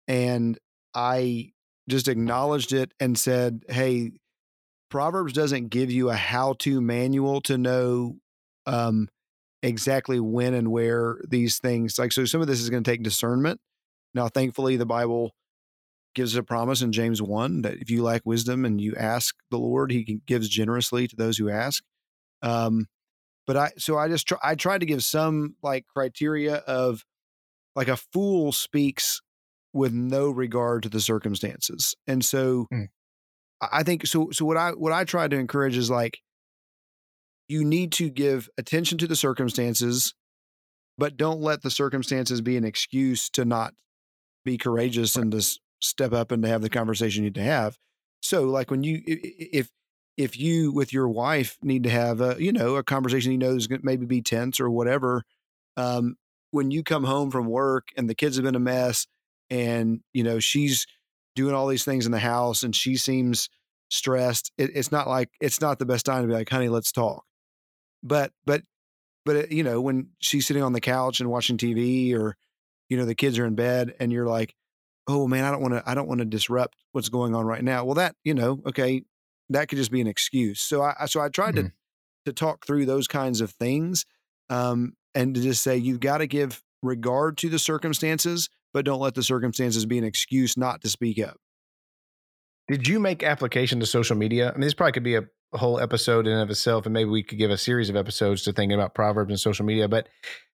and 0.07 0.57
I 0.93 1.51
just 1.87 2.07
acknowledged 2.07 2.73
it 2.73 2.93
and 2.99 3.17
said, 3.17 3.63
"Hey, 3.69 4.11
Proverbs 4.89 5.33
doesn't 5.33 5.69
give 5.69 5.91
you 5.91 6.09
a 6.09 6.15
how-to 6.15 6.81
manual 6.81 7.41
to 7.41 7.57
know 7.57 8.17
um, 8.65 9.07
exactly 9.61 10.19
when 10.19 10.53
and 10.53 10.71
where 10.71 11.19
these 11.27 11.59
things 11.59 11.97
like. 11.99 12.11
So 12.11 12.25
some 12.25 12.41
of 12.41 12.47
this 12.47 12.59
is 12.59 12.69
going 12.69 12.83
to 12.83 12.89
take 12.89 13.03
discernment. 13.03 13.59
Now, 14.13 14.27
thankfully, 14.27 14.77
the 14.77 14.85
Bible 14.85 15.31
gives 16.15 16.35
a 16.35 16.43
promise 16.43 16.81
in 16.81 16.91
James 16.91 17.21
one 17.21 17.61
that 17.61 17.75
if 17.75 17.89
you 17.89 18.03
lack 18.03 18.21
wisdom 18.25 18.65
and 18.65 18.81
you 18.81 18.95
ask 18.95 19.35
the 19.51 19.57
Lord, 19.57 19.91
He 19.91 20.19
gives 20.25 20.49
generously 20.49 21.07
to 21.07 21.15
those 21.15 21.37
who 21.37 21.49
ask. 21.49 21.83
Um, 22.41 22.87
but 23.45 23.57
I 23.57 23.71
so 23.77 23.97
I 23.97 24.07
just 24.07 24.27
try, 24.27 24.37
I 24.43 24.55
tried 24.55 24.79
to 24.79 24.85
give 24.85 25.03
some 25.03 25.55
like 25.63 25.85
criteria 25.87 26.55
of 26.55 27.03
like 27.75 27.87
a 27.87 27.97
fool 27.97 28.51
speaks 28.51 29.21
with 29.73 29.93
no 29.93 30.29
regard 30.29 30.83
to 30.83 30.89
the 30.89 30.99
circumstances. 30.99 31.95
And 32.07 32.23
so 32.23 32.67
mm. 32.73 32.87
I 33.61 33.83
think 33.83 34.05
so 34.05 34.29
so 34.31 34.45
what 34.45 34.57
I 34.57 34.71
what 34.71 34.93
I 34.93 35.03
try 35.03 35.27
to 35.27 35.35
encourage 35.35 35.77
is 35.77 35.89
like 35.89 36.19
you 37.49 37.65
need 37.65 37.91
to 37.91 38.09
give 38.09 38.47
attention 38.57 38.97
to 38.97 39.07
the 39.07 39.15
circumstances 39.15 40.13
but 40.99 41.15
don't 41.15 41.39
let 41.39 41.61
the 41.61 41.71
circumstances 41.71 42.41
be 42.41 42.57
an 42.57 42.65
excuse 42.65 43.29
to 43.29 43.45
not 43.45 43.73
be 44.43 44.57
courageous 44.57 45.15
and 45.15 45.31
to 45.31 45.59
step 45.81 46.11
up 46.11 46.31
and 46.31 46.43
to 46.43 46.49
have 46.49 46.61
the 46.61 46.69
conversation 46.69 47.23
you 47.23 47.29
need 47.29 47.35
to 47.35 47.41
have. 47.41 47.77
So 48.21 48.43
like 48.43 48.69
when 48.69 48.83
you 48.83 49.01
if 49.05 49.69
if 50.17 50.37
you 50.37 50.73
with 50.73 50.91
your 50.91 51.07
wife 51.07 51.57
need 51.63 51.83
to 51.83 51.89
have 51.89 52.19
a 52.19 52.35
you 52.37 52.51
know 52.51 52.75
a 52.75 52.83
conversation 52.83 53.31
you 53.31 53.37
know 53.37 53.55
is 53.55 53.67
going 53.67 53.79
to 53.79 53.85
maybe 53.85 54.05
be 54.05 54.21
tense 54.21 54.59
or 54.59 54.69
whatever 54.69 55.23
um, 55.77 56.17
when 56.51 56.69
you 56.69 56.83
come 56.83 57.05
home 57.05 57.31
from 57.31 57.45
work 57.45 57.87
and 57.95 58.09
the 58.09 58.15
kids 58.15 58.35
have 58.35 58.43
been 58.43 58.55
a 58.55 58.59
mess 58.59 59.07
and 59.49 60.01
you 60.11 60.23
know 60.23 60.39
she's 60.39 60.85
doing 61.35 61.55
all 61.55 61.67
these 61.67 61.85
things 61.85 62.05
in 62.05 62.11
the 62.11 62.19
house 62.19 62.63
and 62.63 62.75
she 62.75 62.97
seems 62.97 63.47
stressed 63.89 64.51
it, 64.57 64.69
it's 64.75 64.91
not 64.91 65.07
like 65.07 65.29
it's 65.39 65.61
not 65.61 65.79
the 65.79 65.85
best 65.85 66.05
time 66.05 66.23
to 66.23 66.27
be 66.27 66.33
like 66.33 66.49
honey 66.49 66.67
let's 66.67 66.91
talk 66.91 67.23
but 68.03 68.31
but 68.45 68.63
but 69.25 69.35
it, 69.35 69.51
you 69.51 69.63
know 69.63 69.81
when 69.81 70.09
she's 70.19 70.47
sitting 70.47 70.63
on 70.63 70.73
the 70.73 70.81
couch 70.81 71.19
and 71.19 71.29
watching 71.29 71.57
tv 71.57 72.15
or 72.15 72.35
you 72.89 72.97
know 72.97 73.05
the 73.05 73.15
kids 73.15 73.37
are 73.37 73.45
in 73.45 73.55
bed 73.55 73.93
and 73.99 74.11
you're 74.11 74.27
like 74.27 74.55
oh 75.07 75.27
man 75.27 75.43
i 75.43 75.51
don't 75.51 75.61
want 75.61 75.73
to 75.73 75.83
i 75.85 75.93
don't 75.93 76.07
want 76.07 76.19
to 76.19 76.25
disrupt 76.25 76.77
what's 76.91 77.09
going 77.09 77.35
on 77.35 77.45
right 77.45 77.63
now 77.63 77.83
well 77.83 77.95
that 77.95 78.15
you 78.23 78.33
know 78.33 78.61
okay 78.65 79.03
that 79.49 79.67
could 79.67 79.77
just 79.77 79.91
be 79.91 80.01
an 80.01 80.07
excuse. 80.07 80.61
So 80.61 80.81
I 80.81 81.05
so 81.07 81.19
I 81.19 81.29
tried 81.29 81.55
mm-hmm. 81.55 81.67
to 81.67 81.73
to 82.25 82.33
talk 82.33 82.65
through 82.65 82.85
those 82.85 83.07
kinds 83.07 83.41
of 83.41 83.51
things 83.51 84.05
um, 84.49 84.93
and 85.15 85.33
to 85.35 85.41
just 85.41 85.63
say 85.63 85.77
you've 85.77 85.99
got 85.99 86.19
to 86.19 86.27
give 86.27 86.61
regard 86.83 87.37
to 87.37 87.49
the 87.49 87.59
circumstances, 87.59 88.49
but 88.73 88.85
don't 88.85 88.99
let 88.99 89.15
the 89.15 89.23
circumstances 89.23 89.85
be 89.85 89.97
an 89.97 90.03
excuse 90.03 90.57
not 90.57 90.81
to 90.81 90.89
speak 90.89 91.19
up. 91.19 91.37
Did 92.67 92.87
you 92.87 92.99
make 92.99 93.23
application 93.23 93.79
to 93.79 93.85
social 93.85 94.15
media? 94.15 94.49
I 94.49 94.51
mean, 94.53 94.61
this 94.61 94.73
probably 94.73 94.91
could 94.91 95.03
be 95.03 95.15
a 95.15 95.23
whole 95.53 95.79
episode 95.79 96.27
in 96.27 96.33
and 96.33 96.41
of 96.41 96.49
itself, 96.49 96.85
and 96.85 96.93
maybe 96.93 97.09
we 97.09 97.23
could 97.23 97.37
give 97.37 97.51
a 97.51 97.57
series 97.57 97.89
of 97.89 97.95
episodes 97.95 98.43
to 98.43 98.53
thinking 98.53 98.77
about 98.77 98.93
proverbs 98.93 99.31
and 99.31 99.39
social 99.39 99.65
media. 99.65 99.87
But 99.87 100.07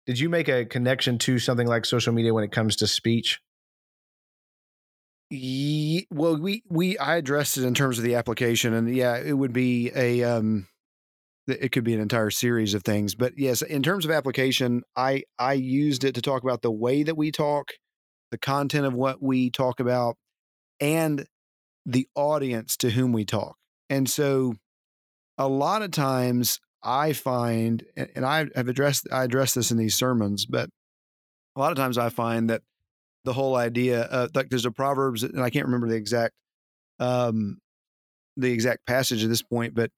did 0.05 0.19
you 0.19 0.29
make 0.29 0.47
a 0.47 0.65
connection 0.65 1.17
to 1.19 1.39
something 1.39 1.67
like 1.67 1.85
social 1.85 2.13
media 2.13 2.33
when 2.33 2.43
it 2.43 2.51
comes 2.51 2.75
to 2.77 2.87
speech? 2.87 3.41
well, 5.31 6.37
we 6.39 6.63
we 6.69 6.97
I 6.97 7.15
addressed 7.17 7.57
it 7.57 7.65
in 7.65 7.73
terms 7.73 7.97
of 7.97 8.03
the 8.03 8.15
application, 8.15 8.73
and 8.73 8.93
yeah, 8.93 9.17
it 9.17 9.33
would 9.33 9.53
be 9.53 9.91
a 9.95 10.23
um, 10.23 10.67
it 11.47 11.71
could 11.71 11.83
be 11.83 11.93
an 11.93 11.99
entire 11.99 12.29
series 12.29 12.73
of 12.73 12.83
things. 12.83 13.15
But 13.15 13.33
yes, 13.37 13.61
in 13.61 13.83
terms 13.83 14.05
of 14.05 14.11
application, 14.11 14.83
I 14.95 15.23
I 15.39 15.53
used 15.53 16.03
it 16.03 16.15
to 16.15 16.21
talk 16.21 16.43
about 16.43 16.61
the 16.61 16.71
way 16.71 17.03
that 17.03 17.17
we 17.17 17.31
talk, 17.31 17.71
the 18.31 18.37
content 18.37 18.85
of 18.85 18.93
what 18.93 19.21
we 19.21 19.49
talk 19.49 19.79
about, 19.79 20.15
and 20.79 21.25
the 21.85 22.07
audience 22.15 22.77
to 22.77 22.91
whom 22.91 23.11
we 23.11 23.25
talk. 23.25 23.57
And 23.89 24.09
so, 24.09 24.55
a 25.37 25.47
lot 25.47 25.81
of 25.81 25.91
times, 25.91 26.59
I 26.83 27.13
find, 27.13 27.83
and 27.95 28.25
I 28.25 28.47
have 28.55 28.67
addressed 28.67 29.07
I 29.11 29.23
address 29.23 29.53
this 29.53 29.71
in 29.71 29.77
these 29.77 29.95
sermons, 29.95 30.45
but 30.45 30.69
a 31.55 31.59
lot 31.59 31.71
of 31.71 31.77
times 31.77 31.97
I 31.97 32.09
find 32.09 32.49
that 32.49 32.61
the 33.25 33.33
whole 33.33 33.55
idea 33.55 34.03
uh, 34.03 34.27
like 34.33 34.49
there's 34.49 34.65
a 34.65 34.71
proverbs 34.71 35.23
and 35.23 35.41
i 35.41 35.49
can't 35.49 35.65
remember 35.65 35.89
the 35.89 35.95
exact 35.95 36.33
um 36.99 37.57
the 38.37 38.51
exact 38.51 38.85
passage 38.85 39.23
at 39.23 39.29
this 39.29 39.41
point 39.41 39.73
but 39.73 39.89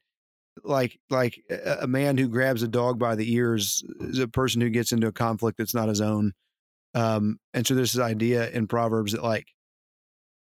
like 0.64 0.98
like 1.12 1.40
a, 1.82 1.86
man 1.86 2.18
who 2.18 2.28
grabs 2.28 2.64
a 2.64 2.68
dog 2.68 2.98
by 2.98 3.14
the 3.14 3.32
ears 3.32 3.84
is 4.00 4.18
a 4.18 4.28
person 4.28 4.60
who 4.60 4.70
gets 4.70 4.92
into 4.92 5.06
a 5.06 5.12
conflict 5.12 5.58
that's 5.58 5.76
not 5.76 5.90
his 5.90 6.02
own 6.02 6.32
um 6.96 7.38
and 7.54 7.68
so 7.68 7.76
there's 7.76 7.94
this 7.94 8.02
idea 8.02 8.50
in 8.50 8.66
proverbs 8.66 9.12
that 9.12 9.24
like 9.24 9.48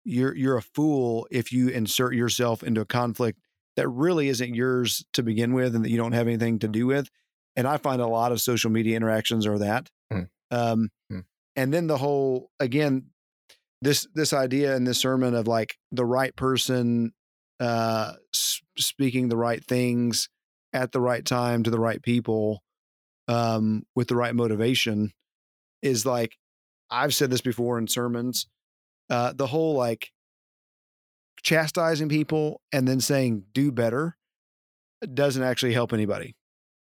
you're 0.04 0.36
you're 0.36 0.58
a 0.58 0.62
fool 0.62 1.26
if 1.32 1.52
you 1.52 1.68
insert 1.68 2.14
yourself 2.14 2.62
into 2.62 2.80
a 2.80 2.86
conflict 2.86 3.40
that 3.76 3.88
really 3.88 4.28
isn't 4.28 4.54
yours 4.54 5.04
to 5.12 5.22
begin 5.22 5.52
with 5.52 5.74
and 5.74 5.84
that 5.84 5.90
you 5.90 5.96
don't 5.96 6.12
have 6.12 6.26
anything 6.26 6.58
to 6.58 6.68
do 6.68 6.86
with 6.86 7.08
and 7.56 7.66
i 7.66 7.76
find 7.76 8.00
a 8.00 8.06
lot 8.06 8.32
of 8.32 8.40
social 8.40 8.70
media 8.70 8.96
interactions 8.96 9.46
are 9.46 9.58
that 9.58 9.90
mm. 10.12 10.28
Um, 10.50 10.90
mm 11.10 11.24
and 11.56 11.72
then 11.72 11.86
the 11.86 11.98
whole 11.98 12.50
again 12.60 13.06
this 13.80 14.06
this 14.14 14.32
idea 14.32 14.74
in 14.76 14.84
this 14.84 14.98
sermon 14.98 15.34
of 15.34 15.46
like 15.46 15.76
the 15.92 16.04
right 16.04 16.34
person 16.36 17.12
uh 17.60 18.12
speaking 18.76 19.28
the 19.28 19.36
right 19.36 19.64
things 19.64 20.28
at 20.72 20.92
the 20.92 21.00
right 21.00 21.24
time 21.24 21.62
to 21.62 21.70
the 21.70 21.78
right 21.78 22.02
people 22.02 22.62
um 23.28 23.84
with 23.94 24.08
the 24.08 24.16
right 24.16 24.34
motivation 24.34 25.12
is 25.82 26.04
like 26.04 26.36
I've 26.90 27.14
said 27.14 27.30
this 27.30 27.40
before 27.40 27.78
in 27.78 27.86
sermons 27.88 28.46
uh, 29.10 29.32
the 29.34 29.46
whole 29.46 29.74
like 29.74 30.10
chastising 31.44 32.08
people 32.08 32.60
and 32.72 32.88
then 32.88 33.00
saying 33.00 33.44
do 33.52 33.70
better 33.70 34.16
doesn't 35.12 35.42
actually 35.42 35.74
help 35.74 35.92
anybody. 35.92 36.34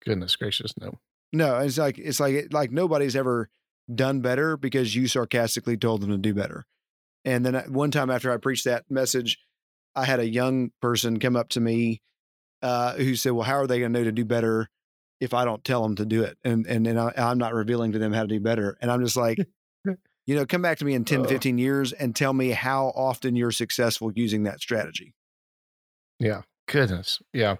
Goodness 0.04 0.36
gracious, 0.36 0.74
no. 0.78 0.98
No, 1.32 1.58
it's 1.58 1.78
like 1.78 1.98
it's 1.98 2.20
like 2.20 2.48
like 2.52 2.70
nobody's 2.70 3.16
ever 3.16 3.48
done 3.92 4.20
better 4.20 4.56
because 4.56 4.94
you 4.94 5.08
sarcastically 5.08 5.76
told 5.76 6.02
them 6.02 6.10
to 6.10 6.18
do 6.18 6.34
better. 6.34 6.66
And 7.24 7.46
then 7.46 7.54
one 7.72 7.90
time 7.90 8.10
after 8.10 8.30
I 8.30 8.36
preached 8.36 8.64
that 8.64 8.84
message, 8.90 9.38
I 9.94 10.04
had 10.04 10.20
a 10.20 10.28
young 10.28 10.70
person 10.82 11.18
come 11.18 11.36
up 11.36 11.48
to 11.50 11.60
me 11.60 12.02
uh, 12.60 12.94
who 12.94 13.16
said, 13.16 13.32
"Well, 13.32 13.46
how 13.46 13.54
are 13.54 13.66
they 13.66 13.78
going 13.78 13.92
to 13.92 13.98
know 13.98 14.04
to 14.04 14.12
do 14.12 14.24
better 14.24 14.68
if 15.20 15.32
I 15.32 15.44
don't 15.44 15.64
tell 15.64 15.82
them 15.82 15.96
to 15.96 16.04
do 16.04 16.22
it?" 16.22 16.36
And 16.44 16.66
and 16.66 16.86
and 16.86 16.98
I, 17.00 17.12
am 17.16 17.38
not 17.38 17.54
revealing 17.54 17.92
to 17.92 17.98
them 17.98 18.12
how 18.12 18.22
to 18.22 18.28
do 18.28 18.40
better. 18.40 18.76
And 18.82 18.90
I'm 18.90 19.02
just 19.02 19.16
like, 19.16 19.38
you 20.26 20.34
know, 20.34 20.46
come 20.46 20.62
back 20.62 20.78
to 20.78 20.84
me 20.84 20.94
in 20.94 21.04
10, 21.04 21.22
uh, 21.22 21.28
15 21.28 21.58
years 21.58 21.92
and 21.92 22.14
tell 22.14 22.32
me 22.32 22.50
how 22.50 22.92
often 22.94 23.34
you're 23.34 23.50
successful 23.50 24.12
using 24.14 24.44
that 24.44 24.60
strategy. 24.60 25.14
Yeah. 26.18 26.42
Goodness. 26.68 27.20
Yeah. 27.32 27.56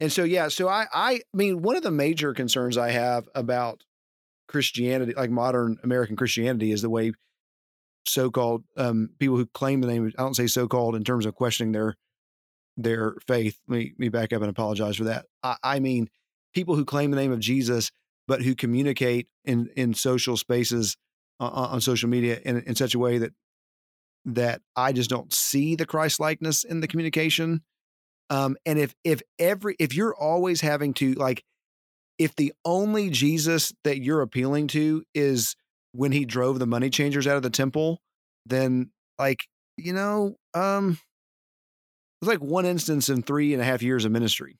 And 0.00 0.12
so 0.12 0.22
yeah, 0.24 0.48
so 0.48 0.68
I 0.68 0.86
I 0.92 1.20
mean 1.34 1.62
one 1.62 1.76
of 1.76 1.82
the 1.82 1.90
major 1.90 2.32
concerns 2.32 2.78
I 2.78 2.90
have 2.90 3.28
about 3.34 3.82
Christianity, 4.46 5.12
like 5.16 5.30
modern 5.30 5.78
American 5.82 6.16
Christianity, 6.16 6.70
is 6.72 6.82
the 6.82 6.90
way 6.90 7.12
so-called 8.06 8.64
um, 8.76 9.10
people 9.18 9.36
who 9.36 9.46
claim 9.46 9.80
the 9.80 9.88
name. 9.88 10.12
I 10.16 10.22
don't 10.22 10.36
say 10.36 10.46
so-called 10.46 10.94
in 10.94 11.04
terms 11.04 11.26
of 11.26 11.34
questioning 11.34 11.72
their 11.72 11.96
their 12.76 13.16
faith. 13.26 13.58
Let 13.68 13.76
me, 13.76 13.92
let 13.92 13.98
me 13.98 14.08
back 14.08 14.32
up 14.32 14.40
and 14.40 14.50
apologize 14.50 14.96
for 14.96 15.04
that. 15.04 15.26
I, 15.42 15.56
I 15.62 15.80
mean 15.80 16.08
people 16.54 16.76
who 16.76 16.84
claim 16.84 17.10
the 17.10 17.16
name 17.16 17.32
of 17.32 17.40
Jesus, 17.40 17.90
but 18.28 18.42
who 18.42 18.54
communicate 18.54 19.28
in 19.44 19.68
in 19.76 19.94
social 19.94 20.36
spaces 20.36 20.96
uh, 21.40 21.68
on 21.72 21.80
social 21.80 22.08
media 22.08 22.40
in, 22.44 22.62
in 22.62 22.74
such 22.74 22.94
a 22.94 22.98
way 22.98 23.18
that 23.18 23.32
that 24.24 24.60
I 24.76 24.92
just 24.92 25.08
don't 25.08 25.32
see 25.32 25.74
the 25.74 25.86
Christ 25.86 26.20
likeness 26.20 26.64
in 26.64 26.80
the 26.80 26.88
communication. 26.88 27.62
Um, 28.30 28.56
and 28.66 28.78
if 28.78 28.94
if 29.04 29.22
every 29.38 29.76
if 29.78 29.94
you're 29.94 30.14
always 30.14 30.60
having 30.60 30.94
to 30.94 31.14
like 31.14 31.44
if 32.18 32.34
the 32.34 32.52
only 32.64 33.10
Jesus 33.10 33.72
that 33.84 34.02
you're 34.02 34.22
appealing 34.22 34.66
to 34.68 35.04
is 35.14 35.54
when 35.92 36.12
he 36.12 36.24
drove 36.24 36.58
the 36.58 36.66
money 36.66 36.90
changers 36.90 37.26
out 37.26 37.36
of 37.36 37.42
the 37.42 37.50
temple, 37.50 38.00
then 38.44 38.90
like, 39.18 39.46
you 39.76 39.92
know, 39.92 40.36
um, 40.54 40.98
it's 42.20 42.28
like 42.28 42.40
one 42.40 42.66
instance 42.66 43.08
in 43.08 43.22
three 43.22 43.52
and 43.52 43.62
a 43.62 43.64
half 43.64 43.82
years 43.82 44.04
of 44.04 44.12
ministry. 44.12 44.58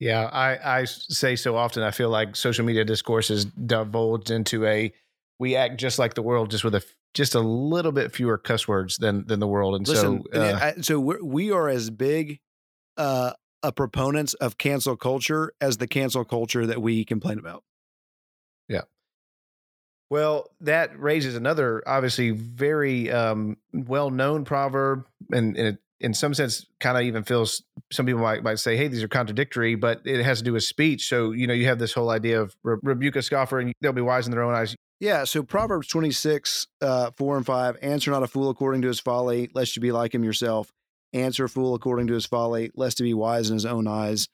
Yeah. 0.00 0.24
I, 0.24 0.80
I 0.80 0.84
say 0.86 1.36
so 1.36 1.56
often, 1.56 1.82
I 1.84 1.92
feel 1.92 2.08
like 2.08 2.34
social 2.34 2.64
media 2.64 2.84
discourse 2.84 3.30
is 3.30 3.44
divulged 3.44 4.30
into 4.30 4.66
a, 4.66 4.92
we 5.38 5.54
act 5.54 5.78
just 5.78 5.98
like 5.98 6.14
the 6.14 6.22
world, 6.22 6.50
just 6.50 6.64
with 6.64 6.74
a, 6.74 6.84
just 7.14 7.34
a 7.34 7.40
little 7.40 7.92
bit 7.92 8.12
fewer 8.12 8.38
cuss 8.38 8.66
words 8.66 8.96
than, 8.96 9.26
than 9.26 9.38
the 9.38 9.46
world. 9.46 9.76
And 9.76 9.86
Listen, 9.86 10.24
so, 10.32 10.40
uh, 10.40 10.58
I, 10.60 10.80
so 10.80 10.98
we're, 10.98 11.22
we 11.22 11.52
are 11.52 11.68
as 11.68 11.90
big, 11.90 12.40
uh, 12.96 13.32
a 13.62 13.72
proponents 13.72 14.32
of 14.34 14.56
cancel 14.56 14.96
culture 14.96 15.52
as 15.60 15.76
the 15.76 15.86
cancel 15.86 16.24
culture 16.24 16.66
that 16.66 16.80
we 16.80 17.04
complain 17.04 17.38
about. 17.38 17.62
Yeah. 18.68 18.82
Well, 20.08 20.50
that 20.62 20.98
raises 20.98 21.36
another 21.36 21.82
obviously 21.86 22.30
very 22.30 23.10
um, 23.10 23.58
well 23.72 24.10
known 24.10 24.44
proverb, 24.44 25.06
and, 25.30 25.56
and 25.56 25.68
it, 25.68 25.78
in 26.00 26.14
some 26.14 26.32
sense, 26.32 26.66
kind 26.80 26.96
of 26.96 27.04
even 27.04 27.22
feels 27.22 27.62
some 27.92 28.06
people 28.06 28.22
might, 28.22 28.42
might 28.42 28.58
say, 28.58 28.76
hey, 28.76 28.88
these 28.88 29.02
are 29.02 29.08
contradictory, 29.08 29.74
but 29.74 30.00
it 30.04 30.22
has 30.22 30.38
to 30.38 30.44
do 30.44 30.54
with 30.54 30.64
speech. 30.64 31.08
So, 31.08 31.32
you 31.32 31.46
know, 31.46 31.54
you 31.54 31.66
have 31.66 31.78
this 31.78 31.92
whole 31.92 32.10
idea 32.10 32.40
of 32.40 32.56
re- 32.62 32.78
rebuke 32.82 33.16
a 33.16 33.22
scoffer 33.22 33.60
and 33.60 33.72
they'll 33.80 33.92
be 33.92 34.00
wise 34.00 34.26
in 34.26 34.32
their 34.32 34.42
own 34.42 34.54
eyes. 34.54 34.74
Yeah. 34.98 35.24
So, 35.24 35.42
Proverbs 35.42 35.88
26, 35.88 36.66
uh, 36.80 37.10
4 37.16 37.36
and 37.38 37.46
5 37.46 37.76
answer 37.82 38.10
not 38.10 38.22
a 38.22 38.26
fool 38.26 38.50
according 38.50 38.82
to 38.82 38.88
his 38.88 39.00
folly, 39.00 39.50
lest 39.54 39.76
you 39.76 39.82
be 39.82 39.92
like 39.92 40.14
him 40.14 40.24
yourself 40.24 40.70
answer 41.12 41.44
a 41.44 41.48
fool 41.48 41.74
according 41.74 42.06
to 42.08 42.14
his 42.14 42.26
folly, 42.26 42.70
lest 42.74 42.98
he 42.98 43.04
be 43.04 43.14
wise 43.14 43.50
in 43.50 43.54
his 43.54 43.66
own 43.66 43.86
eyes. 43.86 44.28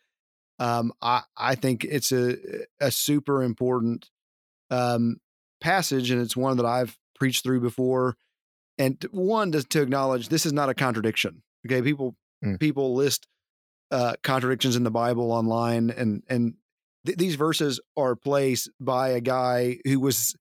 Um, 0.59 0.93
I, 1.03 1.23
I 1.37 1.55
think 1.55 1.85
it's 1.85 2.13
a, 2.13 2.37
a 2.81 2.91
super 2.91 3.43
important 3.43 4.09
um, 4.71 5.17
passage, 5.61 6.11
and 6.11 6.21
it's 6.21 6.37
one 6.37 6.57
that 6.57 6.67
I've 6.67 6.97
preached 7.15 7.45
through 7.45 7.61
before. 7.61 8.17
And 8.79 9.03
one 9.11 9.53
to, 9.53 9.63
to 9.63 9.83
acknowledge 9.83 10.29
this 10.29 10.47
is 10.47 10.53
not 10.53 10.69
a 10.69 10.75
contradiction. 10.75 11.43
Okay, 11.65 11.83
people 11.83 12.17
mm. 12.45 12.59
people 12.59 12.95
list 12.95 13.27
uh, 13.91 14.15
contradictions 14.23 14.77
in 14.77 14.83
the 14.83 14.91
Bible 14.91 15.33
online, 15.33 15.91
and 15.91 16.23
and 16.29 16.55
th- 17.07 17.19
these 17.19 17.37
verses 17.37 17.81
are 17.97 18.17
placed 18.17 18.71
by 18.81 19.11
a 19.11 19.21
guy 19.21 19.79
who 19.85 20.01
was, 20.01 20.35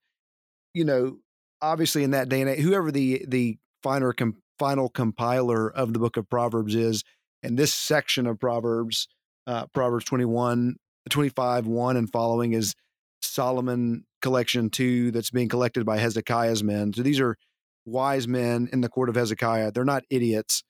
you 0.74 0.84
know, 0.84 1.18
obviously 1.62 2.04
in 2.04 2.12
that 2.12 2.30
day 2.30 2.42
and 2.42 2.50
age, 2.50 2.60
whoever 2.60 2.92
the 2.92 3.26
the 3.28 3.58
finer 3.84 4.14
com- 4.14 4.42
final 4.58 4.90
compiler 4.90 5.70
of 5.70 5.94
the 5.94 6.00
book 6.00 6.18
of 6.18 6.30
Proverbs 6.30 6.76
is. 6.76 7.04
And 7.44 7.58
this 7.58 7.74
section 7.74 8.26
of 8.26 8.40
Proverbs, 8.40 9.08
uh, 9.46 9.68
Proverbs 9.74 10.06
21, 10.06 10.78
25, 11.10 11.68
1 11.68 11.98
and 11.98 12.12
following 12.12 12.54
is 12.54 12.74
Solomon 13.22 14.06
collection 14.22 14.70
2 14.70 15.12
that's 15.12 15.30
being 15.30 15.50
collected 15.50 15.86
by 15.86 15.98
Hezekiah's 15.98 16.64
men. 16.64 16.94
So 16.94 17.04
these 17.04 17.20
are 17.20 17.38
wise 17.86 18.28
men 18.28 18.68
in 18.74 18.82
the 18.82 18.90
court 18.90 19.10
of 19.10 19.16
Hezekiah. 19.16 19.72
They're 19.72 19.86
not 19.86 20.04
idiots. 20.10 20.64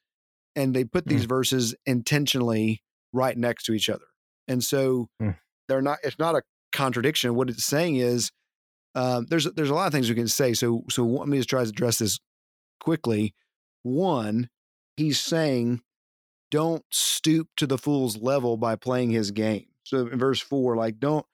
And 0.56 0.74
they 0.74 0.84
put 0.86 1.06
these 1.06 1.26
mm. 1.26 1.30
verses 1.30 1.76
intentionally 1.86 2.82
right 3.12 3.38
next 3.38 3.64
to 3.66 3.74
each 3.74 3.90
other. 3.90 4.06
And 4.48 4.64
so 4.64 5.10
mm. 5.22 5.38
they're 5.68 5.82
not, 5.82 6.00
it's 6.04 6.20
not 6.20 6.36
a 6.36 6.42
contradiction. 6.72 7.36
What 7.36 7.50
it's 7.50 7.66
saying 7.66 7.98
is, 7.98 8.32
um, 8.96 9.26
there's 9.30 9.46
there's 9.56 9.70
a 9.70 9.74
lot 9.74 9.88
of 9.88 9.94
things 9.94 10.08
we 10.08 10.16
can 10.16 10.28
say. 10.30 10.54
So 10.54 10.84
so 10.90 11.04
let 11.04 11.28
me 11.28 11.38
just 11.38 11.50
try 11.50 11.62
to 11.62 11.70
address 11.70 11.98
this 11.98 12.20
quickly. 12.80 13.34
One, 13.84 14.50
he's 14.96 15.20
saying, 15.20 15.82
don't 16.52 16.84
stoop 16.92 17.50
to 17.58 17.68
the 17.68 17.78
fool's 17.78 18.18
level 18.18 18.56
by 18.56 18.78
playing 18.78 19.12
his 19.12 19.32
game. 19.32 19.66
So 19.84 20.08
in 20.08 20.18
verse 20.18 20.40
four, 20.40 20.78
like, 20.78 21.00
don't, 21.00 21.26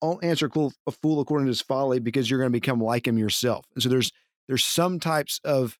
don't 0.00 0.22
answer 0.22 0.48
a 0.86 0.90
fool 0.92 1.20
according 1.20 1.46
to 1.46 1.50
his 1.50 1.60
folly 1.60 1.98
because 1.98 2.30
you're 2.30 2.38
going 2.38 2.52
to 2.52 2.56
become 2.60 2.80
like 2.80 3.06
him 3.06 3.18
yourself. 3.18 3.66
And 3.74 3.82
so 3.82 3.88
there's, 3.88 4.12
there's 4.46 4.64
some 4.64 5.00
types 5.00 5.40
of 5.44 5.76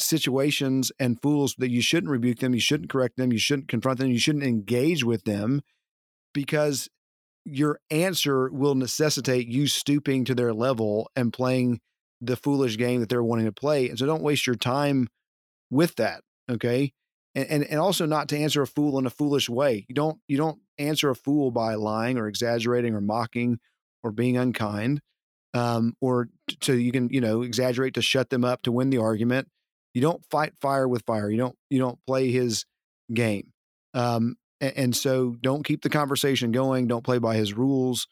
situations 0.00 0.90
and 0.98 1.20
fools 1.20 1.54
that 1.58 1.70
you 1.70 1.82
shouldn't 1.82 2.10
rebuke 2.10 2.38
them, 2.38 2.54
you 2.54 2.60
shouldn't 2.60 2.90
correct 2.90 3.16
them, 3.16 3.32
you 3.32 3.38
shouldn't 3.38 3.68
confront 3.68 3.98
them, 3.98 4.10
you 4.10 4.18
shouldn't 4.18 4.44
engage 4.44 5.04
with 5.04 5.24
them 5.24 5.62
because 6.32 6.88
your 7.44 7.80
answer 7.90 8.50
will 8.50 8.74
necessitate 8.74 9.48
you 9.48 9.66
stooping 9.66 10.24
to 10.24 10.34
their 10.34 10.52
level 10.52 11.10
and 11.16 11.32
playing 11.32 11.80
the 12.20 12.36
foolish 12.36 12.76
game 12.76 13.00
that 13.00 13.08
they're 13.08 13.22
wanting 13.22 13.46
to 13.46 13.52
play. 13.52 13.88
And 13.88 13.98
so 13.98 14.06
don't 14.06 14.22
waste 14.22 14.46
your 14.46 14.56
time 14.56 15.08
with 15.70 15.96
that. 15.96 16.22
Okay. 16.50 16.92
And, 17.34 17.46
and, 17.48 17.64
and 17.64 17.80
also 17.80 18.06
not 18.06 18.28
to 18.28 18.38
answer 18.38 18.62
a 18.62 18.66
fool 18.66 18.98
in 18.98 19.06
a 19.06 19.10
foolish 19.10 19.48
way. 19.48 19.86
You 19.88 19.94
don't 19.94 20.18
you 20.26 20.36
don't 20.36 20.58
answer 20.78 21.10
a 21.10 21.14
fool 21.14 21.50
by 21.50 21.74
lying 21.74 22.18
or 22.18 22.26
exaggerating 22.26 22.94
or 22.94 23.00
mocking 23.00 23.58
or 24.02 24.10
being 24.10 24.36
unkind. 24.36 25.00
Um, 25.52 25.94
or 26.00 26.28
so 26.62 26.72
you 26.72 26.92
can, 26.92 27.08
you 27.10 27.20
know, 27.20 27.42
exaggerate 27.42 27.94
to 27.94 28.02
shut 28.02 28.30
them 28.30 28.44
up 28.44 28.62
to 28.62 28.72
win 28.72 28.90
the 28.90 28.98
argument. 28.98 29.48
You 29.94 30.00
don't 30.00 30.24
fight 30.30 30.52
fire 30.60 30.86
with 30.86 31.04
fire. 31.04 31.30
You 31.30 31.38
don't 31.38 31.56
you 31.68 31.78
don't 31.78 31.98
play 32.06 32.30
his 32.30 32.64
game. 33.12 33.52
Um, 33.94 34.36
and, 34.60 34.72
and 34.76 34.96
so 34.96 35.36
don't 35.40 35.64
keep 35.64 35.82
the 35.82 35.90
conversation 35.90 36.52
going. 36.52 36.86
Don't 36.86 37.04
play 37.04 37.18
by 37.18 37.36
his 37.36 37.54
rules. 37.54 38.06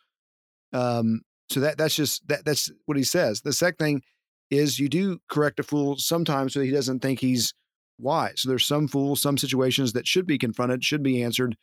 Um, 0.72 1.22
so 1.50 1.60
that 1.60 1.78
that's 1.78 1.94
just 1.94 2.26
that 2.28 2.44
that's 2.44 2.70
what 2.86 2.96
he 2.96 3.04
says. 3.04 3.40
The 3.40 3.52
second 3.52 3.78
thing 3.78 4.02
is 4.50 4.78
you 4.78 4.88
do 4.88 5.18
correct 5.28 5.60
a 5.60 5.62
fool 5.62 5.96
sometimes 5.96 6.54
so 6.54 6.60
he 6.60 6.70
doesn't 6.70 7.00
think 7.00 7.20
he's 7.20 7.54
wise. 7.98 8.34
So 8.42 8.48
there's 8.48 8.66
some 8.66 8.88
fools, 8.88 9.20
some 9.20 9.38
situations 9.38 9.92
that 9.92 10.06
should 10.06 10.26
be 10.26 10.38
confronted, 10.38 10.84
should 10.84 11.02
be 11.02 11.22
answered, 11.22 11.56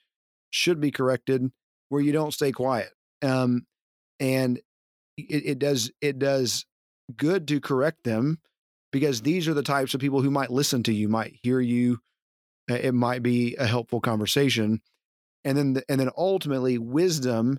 should 0.50 0.80
be 0.80 0.92
corrected, 0.92 1.52
where 1.90 2.02
you 2.02 2.12
don't 2.12 2.34
stay 2.34 2.52
quiet. 2.52 2.90
Um, 3.22 3.66
and 4.20 4.60
it, 5.18 5.46
it 5.46 5.60
does 5.60 5.92
it 6.02 6.20
does 6.20 6.66
good 7.16 7.48
to 7.48 7.62
correct 7.62 8.04
them 8.04 8.40
because 8.96 9.24
these 9.24 9.46
are 9.50 9.54
the 9.54 9.62
types 9.62 9.94
of 9.94 10.00
people 10.00 10.22
who 10.22 10.32
might 10.32 10.50
listen 10.50 10.82
to 10.82 10.94
you, 10.94 11.10
might 11.10 11.38
hear 11.44 11.60
you. 11.60 12.00
It 12.70 12.94
might 12.94 13.22
be 13.22 13.54
a 13.58 13.68
helpful 13.68 14.00
conversation, 14.00 14.80
and 15.44 15.58
then 15.58 15.74
the, 15.74 15.84
and 15.90 16.00
then 16.00 16.12
ultimately 16.16 16.78
wisdom 16.78 17.58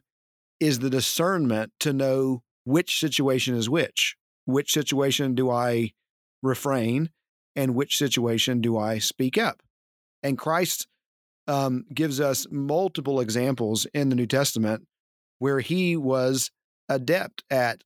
is 0.61 0.79
the 0.79 0.89
discernment 0.89 1.75
to 1.81 1.93
know 1.93 2.43
which 2.65 2.99
situation 2.99 3.55
is 3.55 3.69
which. 3.69 4.17
Which 4.47 4.73
situation 4.73 5.35
do 5.35 5.51
I 5.51 5.93
refrain 6.43 7.11
and 7.55 7.75
which 7.75 7.99
situation 7.99 8.63
do 8.63 8.79
I 8.79 8.97
speak 8.97 9.37
up? 9.37 9.61
And 10.23 10.39
Christ 10.39 10.87
um, 11.47 11.85
gives 11.93 12.19
us 12.19 12.47
multiple 12.51 13.21
examples 13.21 13.87
in 13.93 14.09
the 14.09 14.17
New 14.17 14.27
Testament 14.27 14.87
where 15.39 15.61
he 15.61 15.99
was 15.99 16.51
adept 16.89 17.45
at 17.51 17.85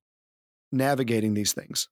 navigating 0.71 1.35
these 1.35 1.53
things. 1.53 1.89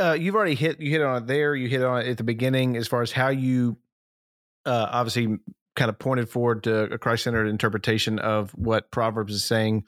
Uh, 0.00 0.14
you've 0.14 0.34
already 0.34 0.54
hit 0.54 0.80
you 0.80 0.90
hit 0.90 1.02
on 1.02 1.22
it 1.22 1.26
there. 1.26 1.54
You 1.54 1.68
hit 1.68 1.84
on 1.84 2.00
it 2.00 2.08
at 2.08 2.16
the 2.16 2.24
beginning 2.24 2.76
as 2.76 2.88
far 2.88 3.02
as 3.02 3.12
how 3.12 3.28
you 3.28 3.76
uh, 4.66 4.88
obviously 4.90 5.38
kind 5.76 5.90
of 5.90 5.98
pointed 5.98 6.28
forward 6.28 6.64
to 6.64 6.84
a 6.84 6.98
Christ 6.98 7.24
centered 7.24 7.46
interpretation 7.46 8.18
of 8.18 8.50
what 8.52 8.90
Proverbs 8.90 9.34
is 9.34 9.44
saying. 9.44 9.84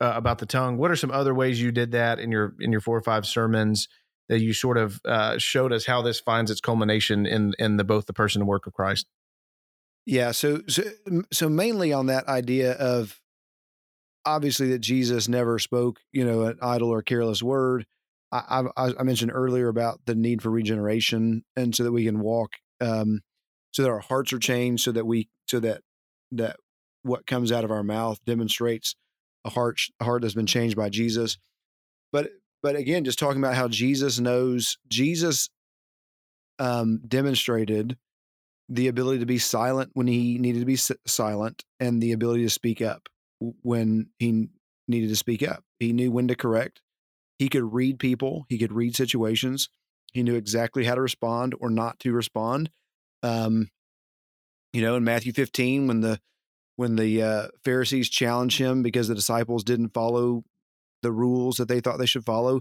uh, 0.00 0.12
about 0.14 0.38
the 0.38 0.46
tongue. 0.46 0.76
What 0.76 0.90
are 0.90 0.96
some 0.96 1.10
other 1.10 1.34
ways 1.34 1.60
you 1.60 1.72
did 1.72 1.92
that 1.92 2.18
in 2.18 2.30
your 2.30 2.54
in 2.60 2.72
your 2.72 2.80
four 2.80 2.96
or 2.96 3.02
five 3.02 3.26
sermons 3.26 3.88
that 4.28 4.40
you 4.40 4.52
sort 4.52 4.76
of 4.76 5.00
uh, 5.04 5.38
showed 5.38 5.72
us 5.72 5.86
how 5.86 6.02
this 6.02 6.20
finds 6.20 6.50
its 6.50 6.60
culmination 6.60 7.26
in 7.26 7.54
in 7.58 7.76
the 7.76 7.84
both 7.84 8.06
the 8.06 8.12
person 8.12 8.42
and 8.42 8.48
work 8.48 8.66
of 8.66 8.74
Christ? 8.74 9.06
Yeah, 10.06 10.32
so 10.32 10.62
so 10.68 10.82
so 11.32 11.48
mainly 11.48 11.92
on 11.92 12.06
that 12.06 12.28
idea 12.28 12.72
of 12.72 13.20
obviously 14.24 14.68
that 14.70 14.80
Jesus 14.80 15.28
never 15.28 15.58
spoke, 15.58 16.00
you 16.12 16.24
know, 16.24 16.42
an 16.42 16.58
idle 16.62 16.90
or 16.90 17.02
careless 17.02 17.42
word. 17.42 17.86
I, 18.30 18.64
I, 18.76 18.92
I 18.98 19.02
mentioned 19.02 19.32
earlier 19.34 19.68
about 19.68 20.00
the 20.06 20.14
need 20.14 20.42
for 20.42 20.50
regeneration, 20.50 21.44
and 21.56 21.74
so 21.74 21.84
that 21.84 21.92
we 21.92 22.04
can 22.04 22.20
walk, 22.20 22.52
um, 22.80 23.20
so 23.72 23.82
that 23.82 23.90
our 23.90 24.00
hearts 24.00 24.32
are 24.32 24.38
changed, 24.38 24.82
so 24.82 24.92
that 24.92 25.06
we, 25.06 25.28
so 25.48 25.60
that 25.60 25.82
that 26.32 26.56
what 27.02 27.26
comes 27.26 27.52
out 27.52 27.64
of 27.64 27.70
our 27.70 27.82
mouth 27.82 28.18
demonstrates 28.26 28.94
a 29.44 29.50
heart 29.50 29.80
a 30.00 30.04
heart 30.04 30.22
that's 30.22 30.34
been 30.34 30.46
changed 30.46 30.76
by 30.76 30.88
Jesus. 30.88 31.38
But 32.12 32.30
but 32.62 32.76
again, 32.76 33.04
just 33.04 33.18
talking 33.18 33.42
about 33.42 33.54
how 33.54 33.68
Jesus 33.68 34.18
knows 34.18 34.76
Jesus 34.88 35.48
um, 36.58 37.00
demonstrated 37.06 37.96
the 38.68 38.88
ability 38.88 39.20
to 39.20 39.26
be 39.26 39.38
silent 39.38 39.90
when 39.94 40.06
he 40.06 40.36
needed 40.38 40.60
to 40.60 40.66
be 40.66 40.78
silent, 41.06 41.64
and 41.80 42.02
the 42.02 42.12
ability 42.12 42.42
to 42.42 42.50
speak 42.50 42.82
up 42.82 43.08
when 43.62 44.08
he 44.18 44.48
needed 44.86 45.08
to 45.08 45.16
speak 45.16 45.42
up. 45.42 45.62
He 45.78 45.92
knew 45.92 46.10
when 46.10 46.28
to 46.28 46.34
correct. 46.34 46.82
He 47.38 47.48
could 47.48 47.72
read 47.72 47.98
people. 47.98 48.46
He 48.48 48.58
could 48.58 48.72
read 48.72 48.96
situations. 48.96 49.68
He 50.12 50.22
knew 50.22 50.34
exactly 50.34 50.84
how 50.84 50.94
to 50.94 51.00
respond 51.00 51.54
or 51.60 51.70
not 51.70 51.98
to 52.00 52.12
respond. 52.12 52.70
Um, 53.22 53.68
you 54.72 54.82
know, 54.82 54.96
in 54.96 55.04
Matthew 55.04 55.32
15, 55.32 55.86
when 55.86 56.00
the 56.00 56.20
when 56.76 56.94
the 56.94 57.22
uh, 57.22 57.46
Pharisees 57.64 58.08
challenged 58.08 58.58
him 58.58 58.82
because 58.82 59.08
the 59.08 59.14
disciples 59.14 59.64
didn't 59.64 59.92
follow 59.92 60.44
the 61.02 61.10
rules 61.10 61.56
that 61.56 61.66
they 61.66 61.80
thought 61.80 61.98
they 61.98 62.06
should 62.06 62.24
follow, 62.24 62.60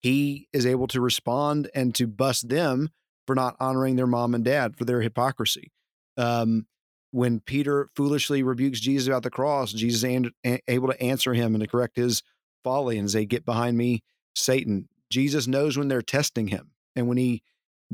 he 0.00 0.48
is 0.52 0.66
able 0.66 0.88
to 0.88 1.00
respond 1.00 1.70
and 1.72 1.94
to 1.94 2.08
bust 2.08 2.48
them 2.48 2.90
for 3.24 3.36
not 3.36 3.54
honoring 3.60 3.94
their 3.94 4.06
mom 4.06 4.34
and 4.34 4.44
dad 4.44 4.76
for 4.76 4.84
their 4.84 5.00
hypocrisy. 5.00 5.70
Um, 6.16 6.66
when 7.12 7.38
Peter 7.38 7.88
foolishly 7.94 8.42
rebukes 8.42 8.80
Jesus 8.80 9.06
about 9.06 9.22
the 9.22 9.30
cross, 9.30 9.72
Jesus 9.72 10.02
is 10.02 10.58
able 10.66 10.88
to 10.88 11.00
answer 11.00 11.32
him 11.32 11.54
and 11.54 11.62
to 11.62 11.70
correct 11.70 11.96
his 11.96 12.22
folly 12.62 12.98
and 12.98 13.10
say, 13.10 13.24
"Get 13.24 13.44
behind 13.44 13.76
me, 13.76 14.02
Satan." 14.34 14.88
Jesus 15.10 15.46
knows 15.46 15.76
when 15.76 15.88
they're 15.88 16.02
testing 16.02 16.48
him 16.48 16.70
and 16.96 17.06
when 17.06 17.18
he 17.18 17.42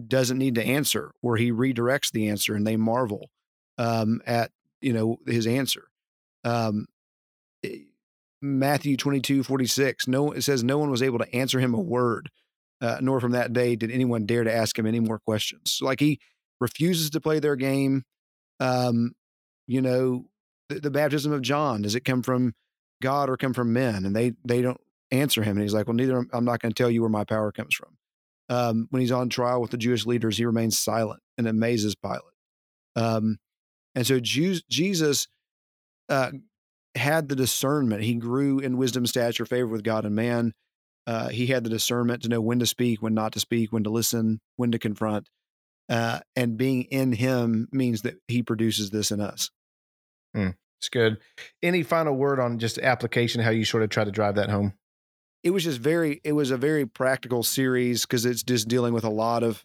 doesn't 0.07 0.39
need 0.39 0.55
to 0.55 0.65
answer, 0.65 1.11
or 1.23 1.37
he 1.37 1.51
redirects 1.51 2.13
the 2.13 2.29
answer, 2.29 2.55
and 2.55 2.67
they 2.67 2.77
marvel 2.77 3.31
um, 3.77 4.21
at 4.27 4.53
you 4.81 4.93
know 4.93 5.19
his 5.27 5.47
answer. 5.47 5.89
Um, 6.45 6.87
eh, 7.65 7.79
Matthew 8.41 8.97
22, 8.97 9.43
46, 9.43 10.07
no, 10.07 10.33
it 10.33 10.43
says, 10.43 10.63
No 10.63 10.79
one 10.79 10.91
was 10.91 11.03
able 11.03 11.19
to 11.19 11.35
answer 11.35 11.59
him 11.59 11.75
a 11.75 11.81
word, 11.81 12.31
uh, 12.81 12.99
nor 13.01 13.21
from 13.21 13.33
that 13.33 13.53
day 13.53 13.75
did 13.75 13.91
anyone 13.91 14.27
dare 14.27 14.45
to 14.45 14.55
ask 14.55 14.79
him 14.79 14.87
any 14.87 15.01
more 15.01 15.19
questions. 15.19 15.81
Like 15.83 16.01
he 16.01 16.21
refuses 16.61 17.11
to 17.11 17.21
play 17.21 17.41
their 17.41 17.57
game. 17.57 18.05
Um, 18.61 19.13
you 19.67 19.83
know, 19.83 20.27
the, 20.69 20.81
the 20.81 20.91
baptism 20.91 21.33
of 21.33 21.43
John, 21.43 21.83
does 21.83 21.95
it 21.95 22.05
come 22.05 22.23
from 22.23 22.55
God 23.00 23.31
or 23.31 23.37
come 23.37 23.55
from 23.55 23.73
men? 23.73 24.05
And 24.05 24.14
they 24.14 24.33
they 24.45 24.62
don't 24.62 24.81
answer 25.11 25.43
him. 25.43 25.57
And 25.57 25.62
he's 25.62 25.75
like, 25.75 25.87
Well, 25.87 25.95
neither 25.95 26.26
I'm 26.33 26.45
not 26.45 26.61
going 26.61 26.73
to 26.73 26.83
tell 26.83 26.90
you 26.90 27.00
where 27.02 27.11
my 27.11 27.25
power 27.25 27.52
comes 27.52 27.75
from. 27.75 27.97
Um, 28.50 28.87
when 28.90 29.00
he's 29.00 29.12
on 29.12 29.28
trial 29.28 29.61
with 29.61 29.71
the 29.71 29.76
Jewish 29.76 30.07
leaders, 30.07 30.38
he 30.38 30.47
remains 30.47 30.78
silent 30.78 31.21
and 31.37 31.47
amazes 31.47 31.95
Pilate. 31.95 32.23
Um, 32.97 33.38
and 33.95 34.07
so 34.07 34.21
Jews, 34.21 34.62
Jesus 34.71 35.28
uh, 36.09 36.31
had 36.95 37.28
the 37.28 37.37
discernment. 37.37 38.02
He 38.02 38.15
grew 38.15 38.58
in 38.58 38.78
wisdom, 38.78 39.06
stature, 39.06 39.45
favor 39.45 39.69
with 39.69 39.84
God 39.84 40.04
and 40.04 40.15
man. 40.15 40.52
Uh, 41.06 41.28
he 41.28 41.47
had 41.47 41.65
the 41.65 41.71
discernment 41.71 42.23
to 42.23 42.28
know 42.28 42.41
when 42.41 42.58
to 42.58 42.67
speak, 42.67 43.00
when 43.00 43.15
not 43.15 43.32
to 43.32 43.41
speak, 43.41 43.73
when 43.73 43.84
to 43.84 43.91
listen, 43.91 44.41
when 44.56 44.73
to 44.73 44.78
confront. 44.78 45.28
Uh, 45.89 46.21
and 46.37 46.58
being 46.58 46.82
in 46.84 47.13
him 47.13 47.67
means 47.73 48.02
that 48.02 48.17
he 48.28 48.43
produces 48.43 48.91
this 48.91 49.11
in 49.11 49.21
us. 49.21 49.50
Mm, 50.37 50.54
it's 50.78 50.88
good. 50.88 51.19
Any 51.62 51.82
final 51.82 52.14
word 52.14 52.41
on 52.41 52.58
just 52.58 52.78
application, 52.78 53.43
how 53.43 53.50
you 53.50 53.64
sort 53.64 53.82
of 53.82 53.91
try 53.91 54.04
to 54.04 54.10
drive 54.10 54.36
that 54.36 54.50
home? 54.50 54.75
It 55.43 55.50
was 55.50 55.64
just 55.64 55.80
very, 55.80 56.21
it 56.25 56.32
was 56.32 56.50
a 56.50 56.56
very 56.56 56.86
practical 56.86 57.43
series 57.43 58.02
because 58.02 58.25
it's 58.25 58.43
just 58.43 58.69
dealing 58.69 58.93
with 58.93 59.04
a 59.04 59.10
lot 59.10 59.43
of, 59.43 59.64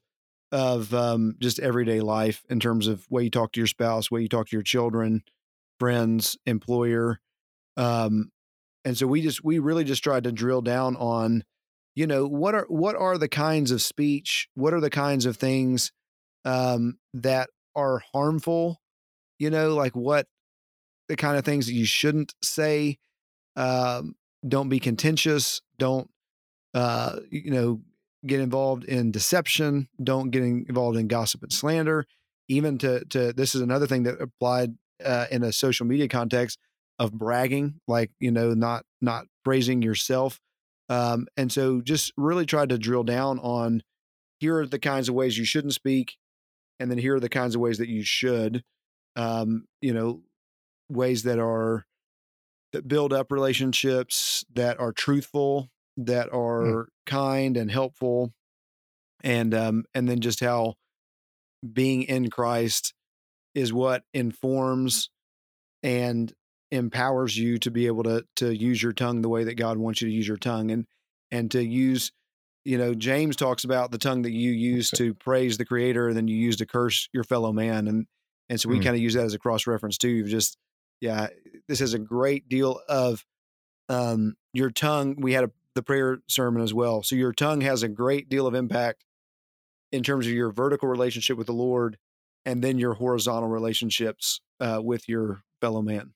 of 0.52 0.94
um, 0.94 1.36
just 1.40 1.60
everyday 1.60 2.00
life 2.00 2.44
in 2.50 2.60
terms 2.60 2.88
of 2.88 3.06
way 3.10 3.24
you 3.24 3.30
talk 3.30 3.52
to 3.54 3.60
your 3.60 3.68
spouse, 3.68 4.12
way 4.12 4.22
you 4.22 4.30
talk 4.30 4.48
to 4.50 4.56
your 4.56 4.64
children, 4.64 5.24
friends, 5.80 6.38
employer. 6.46 7.20
Um, 7.76 8.30
and 8.86 8.98
so 8.98 9.08
we 9.08 9.22
just 9.22 9.44
we 9.44 9.60
really 9.60 9.84
just 9.84 10.04
tried 10.04 10.26
to 10.26 10.32
drill 10.32 10.62
down 10.62 10.96
on, 10.96 11.44
you 11.96 12.06
know, 12.06 12.28
what 12.28 12.54
are 12.54 12.66
what 12.70 12.96
are 12.96 13.18
the 13.18 13.30
kinds 13.30 13.72
of 13.72 13.82
speech, 13.82 14.48
what 14.56 14.74
are 14.74 14.82
the 14.82 14.90
kinds 14.90 15.26
of 15.26 15.38
things 15.38 15.92
um, 16.46 16.98
that 17.14 17.50
are 17.76 18.02
harmful, 18.14 18.80
you 19.40 19.50
know, 19.50 19.74
like 19.74 19.96
what 19.96 20.28
the 21.08 21.16
kind 21.16 21.38
of 21.38 21.46
things 21.46 21.68
that 21.68 21.74
you 21.74 21.86
shouldn't 21.86 22.34
say. 22.42 22.98
Um, 23.56 24.16
don't 24.48 24.70
be 24.70 24.80
contentious. 24.80 25.62
Don't 25.78 26.10
uh, 26.74 27.20
you 27.30 27.52
know 27.52 27.82
get 28.26 28.40
involved 28.40 28.84
in 28.86 29.12
deception. 29.12 29.88
Don't 30.02 30.32
get 30.32 30.44
involved 30.44 30.98
in 30.98 31.08
gossip 31.08 31.44
and 31.44 31.54
slander. 31.54 32.06
Even 32.48 32.78
to 32.80 33.06
to 33.06 33.34
this 33.34 33.56
is 33.56 33.62
another 33.62 33.88
thing 33.88 34.04
that 34.04 34.22
applied 34.22 34.76
uh, 35.04 35.28
in 35.32 35.44
a 35.44 35.54
social 35.54 35.86
media 35.86 36.08
context 36.08 36.60
of 37.00 37.12
bragging, 37.12 37.80
like 37.88 38.12
you 38.20 38.32
know, 38.32 38.54
not 38.54 38.86
not 39.02 39.26
praising 39.44 39.82
yourself. 39.82 40.40
Um, 40.90 41.28
and 41.38 41.52
so, 41.52 41.82
just 41.82 42.12
really 42.18 42.46
try 42.46 42.66
to 42.66 42.78
drill 42.78 43.04
down 43.04 43.40
on 43.40 43.84
here 44.40 44.60
are 44.60 44.68
the 44.68 44.80
kinds 44.80 45.10
of 45.10 45.16
ways 45.16 45.38
you 45.38 45.46
shouldn't 45.46 45.74
speak, 45.74 46.18
and 46.80 46.92
then 46.92 46.98
here 46.98 47.16
are 47.16 47.20
the 47.20 47.30
kinds 47.30 47.56
of 47.56 47.62
ways 47.62 47.78
that 47.78 47.90
you 47.90 48.04
should. 48.04 48.64
Um, 49.16 49.66
you 49.82 49.94
know, 49.94 50.22
ways 50.94 51.24
that 51.24 51.40
are 51.40 51.86
that 52.72 52.88
build 52.88 53.14
up 53.14 53.32
relationships, 53.32 54.44
that 54.54 54.80
are 54.80 54.92
truthful, 54.92 55.70
that 55.98 56.30
hmm. 56.30 56.38
are 56.38 56.64
mm. 56.64 56.86
kind 57.06 57.58
and 57.58 57.72
helpful, 57.72 58.34
and 59.24 59.54
um, 59.54 59.86
and 59.94 60.08
then 60.08 60.20
just 60.20 60.40
how 60.40 60.76
being 61.72 62.04
in 62.04 62.30
Christ 62.30 62.94
is 63.56 63.72
what 63.72 64.04
informs 64.14 65.10
and 65.82 66.34
empowers 66.72 67.38
you 67.38 67.60
to 67.60 67.72
be 67.72 67.88
able 67.88 68.04
to 68.04 68.26
to 68.38 68.56
use 68.56 68.82
your 68.82 68.94
tongue 68.94 69.22
the 69.22 69.30
way 69.30 69.44
that 69.44 69.56
God 69.56 69.78
wants 69.78 70.02
you 70.02 70.08
to 70.08 70.14
use 70.14 70.28
your 70.28 70.38
tongue 70.38 70.72
and 70.72 70.88
and 71.30 71.52
to 71.52 71.64
use 71.64 72.12
you 72.66 72.78
know 72.78 72.96
James 72.96 73.36
talks 73.36 73.64
about 73.64 73.92
the 73.92 74.00
tongue 74.00 74.24
that 74.24 74.32
you 74.32 74.52
use 74.52 74.90
to 74.92 75.14
praise 75.14 75.58
the 75.58 75.66
creator 75.66 76.08
and 76.08 76.18
then 76.18 76.28
you 76.28 76.36
use 76.36 76.56
to 76.58 76.66
curse 76.66 77.10
your 77.14 77.24
fellow 77.24 77.54
man 77.54 77.88
and 77.88 78.08
and 78.50 78.60
so 78.60 78.70
we 78.70 78.80
mm. 78.80 78.84
kind 78.84 78.96
of 78.96 79.02
use 79.02 79.14
that 79.14 79.26
as 79.26 79.36
a 79.36 79.40
cross 79.40 79.68
reference 79.68 80.00
too 80.00 80.10
you've 80.10 80.30
just 80.30 80.58
yeah 81.04 81.28
this 81.68 81.82
is 81.82 81.94
a 81.94 82.00
great 82.00 82.50
deal 82.50 82.80
of 82.90 83.24
um 83.90 84.36
your 84.54 84.72
tongue 84.72 85.16
we 85.20 85.34
had 85.34 85.44
a, 85.44 85.52
the 85.76 85.84
prayer 85.84 86.20
sermon 86.28 86.64
as 86.64 86.74
well 86.74 87.04
so 87.04 87.16
your 87.16 87.34
tongue 87.34 87.62
has 87.62 87.84
a 87.84 87.88
great 87.88 88.30
deal 88.30 88.48
of 88.48 88.56
impact 88.56 89.04
in 89.94 90.02
terms 90.02 90.26
of 90.26 90.34
your 90.34 90.52
vertical 90.52 90.90
relationship 90.90 91.38
with 91.38 91.48
the 91.48 91.54
Lord 91.54 91.98
and 92.46 92.62
then 92.62 92.78
your 92.78 92.96
horizontal 92.96 93.48
relationships 93.48 94.42
uh, 94.60 94.82
with 94.84 95.08
your 95.08 95.44
fellow 95.62 95.82
man. 95.82 96.14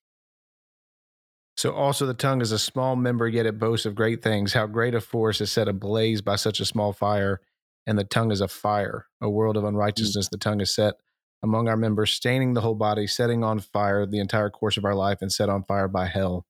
So 1.55 1.71
also 1.71 2.05
the 2.05 2.13
tongue 2.13 2.41
is 2.41 2.51
a 2.51 2.59
small 2.59 2.95
member, 2.95 3.27
yet 3.27 3.45
it 3.45 3.57
boasts 3.57 3.85
of 3.85 3.95
great 3.95 4.21
things. 4.21 4.53
How 4.53 4.67
great 4.67 4.93
a 4.93 5.01
force 5.01 5.41
is 5.41 5.51
set 5.51 5.67
ablaze 5.67 6.21
by 6.21 6.35
such 6.35 6.59
a 6.59 6.65
small 6.65 6.91
fire, 6.91 7.39
and 7.87 7.97
the 7.97 8.03
tongue 8.03 8.31
is 8.31 8.41
a 8.41 8.47
fire, 8.47 9.05
a 9.21 9.29
world 9.29 9.57
of 9.57 9.63
mm. 9.63 9.69
unrighteousness. 9.69 10.27
Mm. 10.27 10.31
The 10.31 10.37
tongue 10.37 10.61
is 10.61 10.75
set 10.75 10.95
among 11.43 11.67
our 11.67 11.77
members, 11.77 12.11
staining 12.11 12.53
the 12.53 12.61
whole 12.61 12.75
body, 12.75 13.07
setting 13.07 13.43
on 13.43 13.59
fire 13.59 14.05
the 14.05 14.19
entire 14.19 14.49
course 14.49 14.77
of 14.77 14.85
our 14.85 14.95
life, 14.95 15.19
and 15.21 15.31
set 15.31 15.49
on 15.49 15.63
fire 15.63 15.87
by 15.87 16.05
hell. 16.07 16.45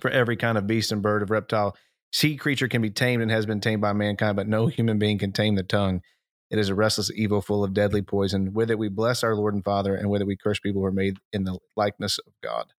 For 0.00 0.10
every 0.10 0.36
kind 0.36 0.56
of 0.56 0.66
beast 0.66 0.92
and 0.92 1.02
bird, 1.02 1.22
of 1.22 1.30
reptile, 1.30 1.76
sea 2.12 2.36
creature 2.36 2.68
can 2.68 2.82
be 2.82 2.90
tamed 2.90 3.22
and 3.22 3.30
has 3.30 3.46
been 3.46 3.60
tamed 3.60 3.82
by 3.82 3.92
mankind, 3.92 4.36
but 4.36 4.48
no 4.48 4.66
human 4.66 4.98
being 4.98 5.18
can 5.18 5.32
tame 5.32 5.56
the 5.56 5.62
tongue. 5.62 6.02
It 6.50 6.58
is 6.58 6.68
a 6.68 6.74
restless 6.74 7.12
evil 7.14 7.40
full 7.40 7.62
of 7.62 7.74
deadly 7.74 8.02
poison. 8.02 8.52
With 8.52 8.70
it 8.70 8.78
we 8.78 8.88
bless 8.88 9.22
our 9.22 9.36
Lord 9.36 9.54
and 9.54 9.64
Father, 9.64 9.94
and 9.94 10.10
with 10.10 10.22
it 10.22 10.26
we 10.26 10.36
curse 10.36 10.58
people 10.58 10.80
who 10.80 10.86
are 10.86 10.92
made 10.92 11.18
in 11.32 11.44
the 11.44 11.58
likeness 11.76 12.18
of 12.18 12.32
God. 12.42 12.72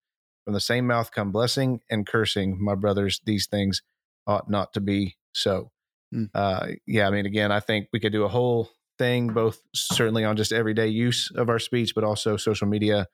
From 0.43 0.53
the 0.53 0.59
same 0.59 0.87
mouth 0.87 1.11
come 1.11 1.31
blessing 1.31 1.81
and 1.89 2.05
cursing. 2.05 2.61
My 2.61 2.75
brothers, 2.75 3.21
these 3.25 3.47
things 3.47 3.81
ought 4.27 4.49
not 4.49 4.73
to 4.73 4.81
be 4.81 5.15
so. 5.33 5.71
Mm. 6.13 6.29
Uh, 6.33 6.67
yeah, 6.85 7.07
I 7.07 7.11
mean, 7.11 7.25
again, 7.25 7.51
I 7.51 7.59
think 7.59 7.87
we 7.93 7.99
could 7.99 8.11
do 8.11 8.23
a 8.23 8.29
whole 8.29 8.69
thing, 9.01 9.29
both 9.29 9.59
certainly 9.73 10.23
on 10.23 10.37
just 10.37 10.53
everyday 10.53 10.87
use 10.87 11.31
of 11.35 11.49
our 11.49 11.57
speech, 11.57 11.95
but 11.95 12.03
also 12.03 12.37
social 12.37 12.67
media 12.67 13.07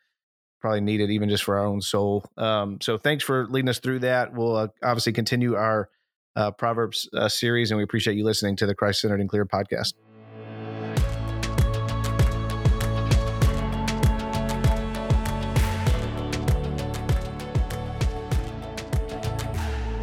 probably 0.59 0.81
needed 0.81 1.09
even 1.09 1.29
just 1.29 1.45
for 1.45 1.57
our 1.57 1.65
own 1.65 1.79
soul. 1.79 2.25
Um, 2.35 2.79
so 2.81 2.97
thanks 2.97 3.23
for 3.23 3.47
leading 3.47 3.69
us 3.69 3.79
through 3.79 3.99
that. 3.99 4.33
We'll 4.33 4.57
uh, 4.57 4.67
obviously 4.83 5.13
continue 5.13 5.55
our 5.55 5.89
uh, 6.35 6.51
Proverbs 6.51 7.07
uh, 7.13 7.29
series, 7.29 7.71
and 7.71 7.77
we 7.77 7.85
appreciate 7.85 8.17
you 8.17 8.25
listening 8.25 8.57
to 8.57 8.65
the 8.65 8.75
Christ 8.75 8.99
Centered 8.99 9.21
and 9.21 9.29
Clear 9.29 9.45
podcast. 9.45 9.93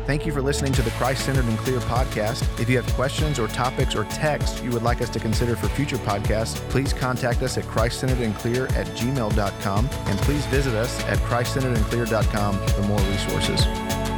Thank 0.07 0.27
you 0.27 0.33
for 0.33 0.43
listening 0.43 0.73
to 0.75 0.83
the 0.83 0.91
Christ 0.93 1.25
Centered 1.25 1.47
and 1.47 1.59
Clear 1.59 1.79
podcast. 1.81 2.61
If 2.61 2.69
you 2.69 2.77
have 2.77 2.87
questions 2.93 3.39
or 3.39 3.49
topics 3.49 3.95
or 3.95 4.05
texts 4.05 4.61
you 4.63 4.71
would 4.71 4.83
like 4.83 5.01
us 5.01 5.09
to 5.11 5.19
consider 5.19 5.57
for 5.57 5.69
future 5.69 5.97
podcasts, 5.97 6.57
please 6.69 6.93
contact 6.93 7.43
us 7.43 7.57
at 7.57 7.65
christcenteredandclear 7.65 8.71
at 8.77 8.87
gmail.com 8.89 9.89
and 9.93 10.19
please 10.21 10.45
visit 10.47 10.75
us 10.75 11.03
at 11.05 11.19
christcenteredandclear.com 11.21 12.67
for 12.69 12.83
more 12.83 13.01
resources. 13.01 14.14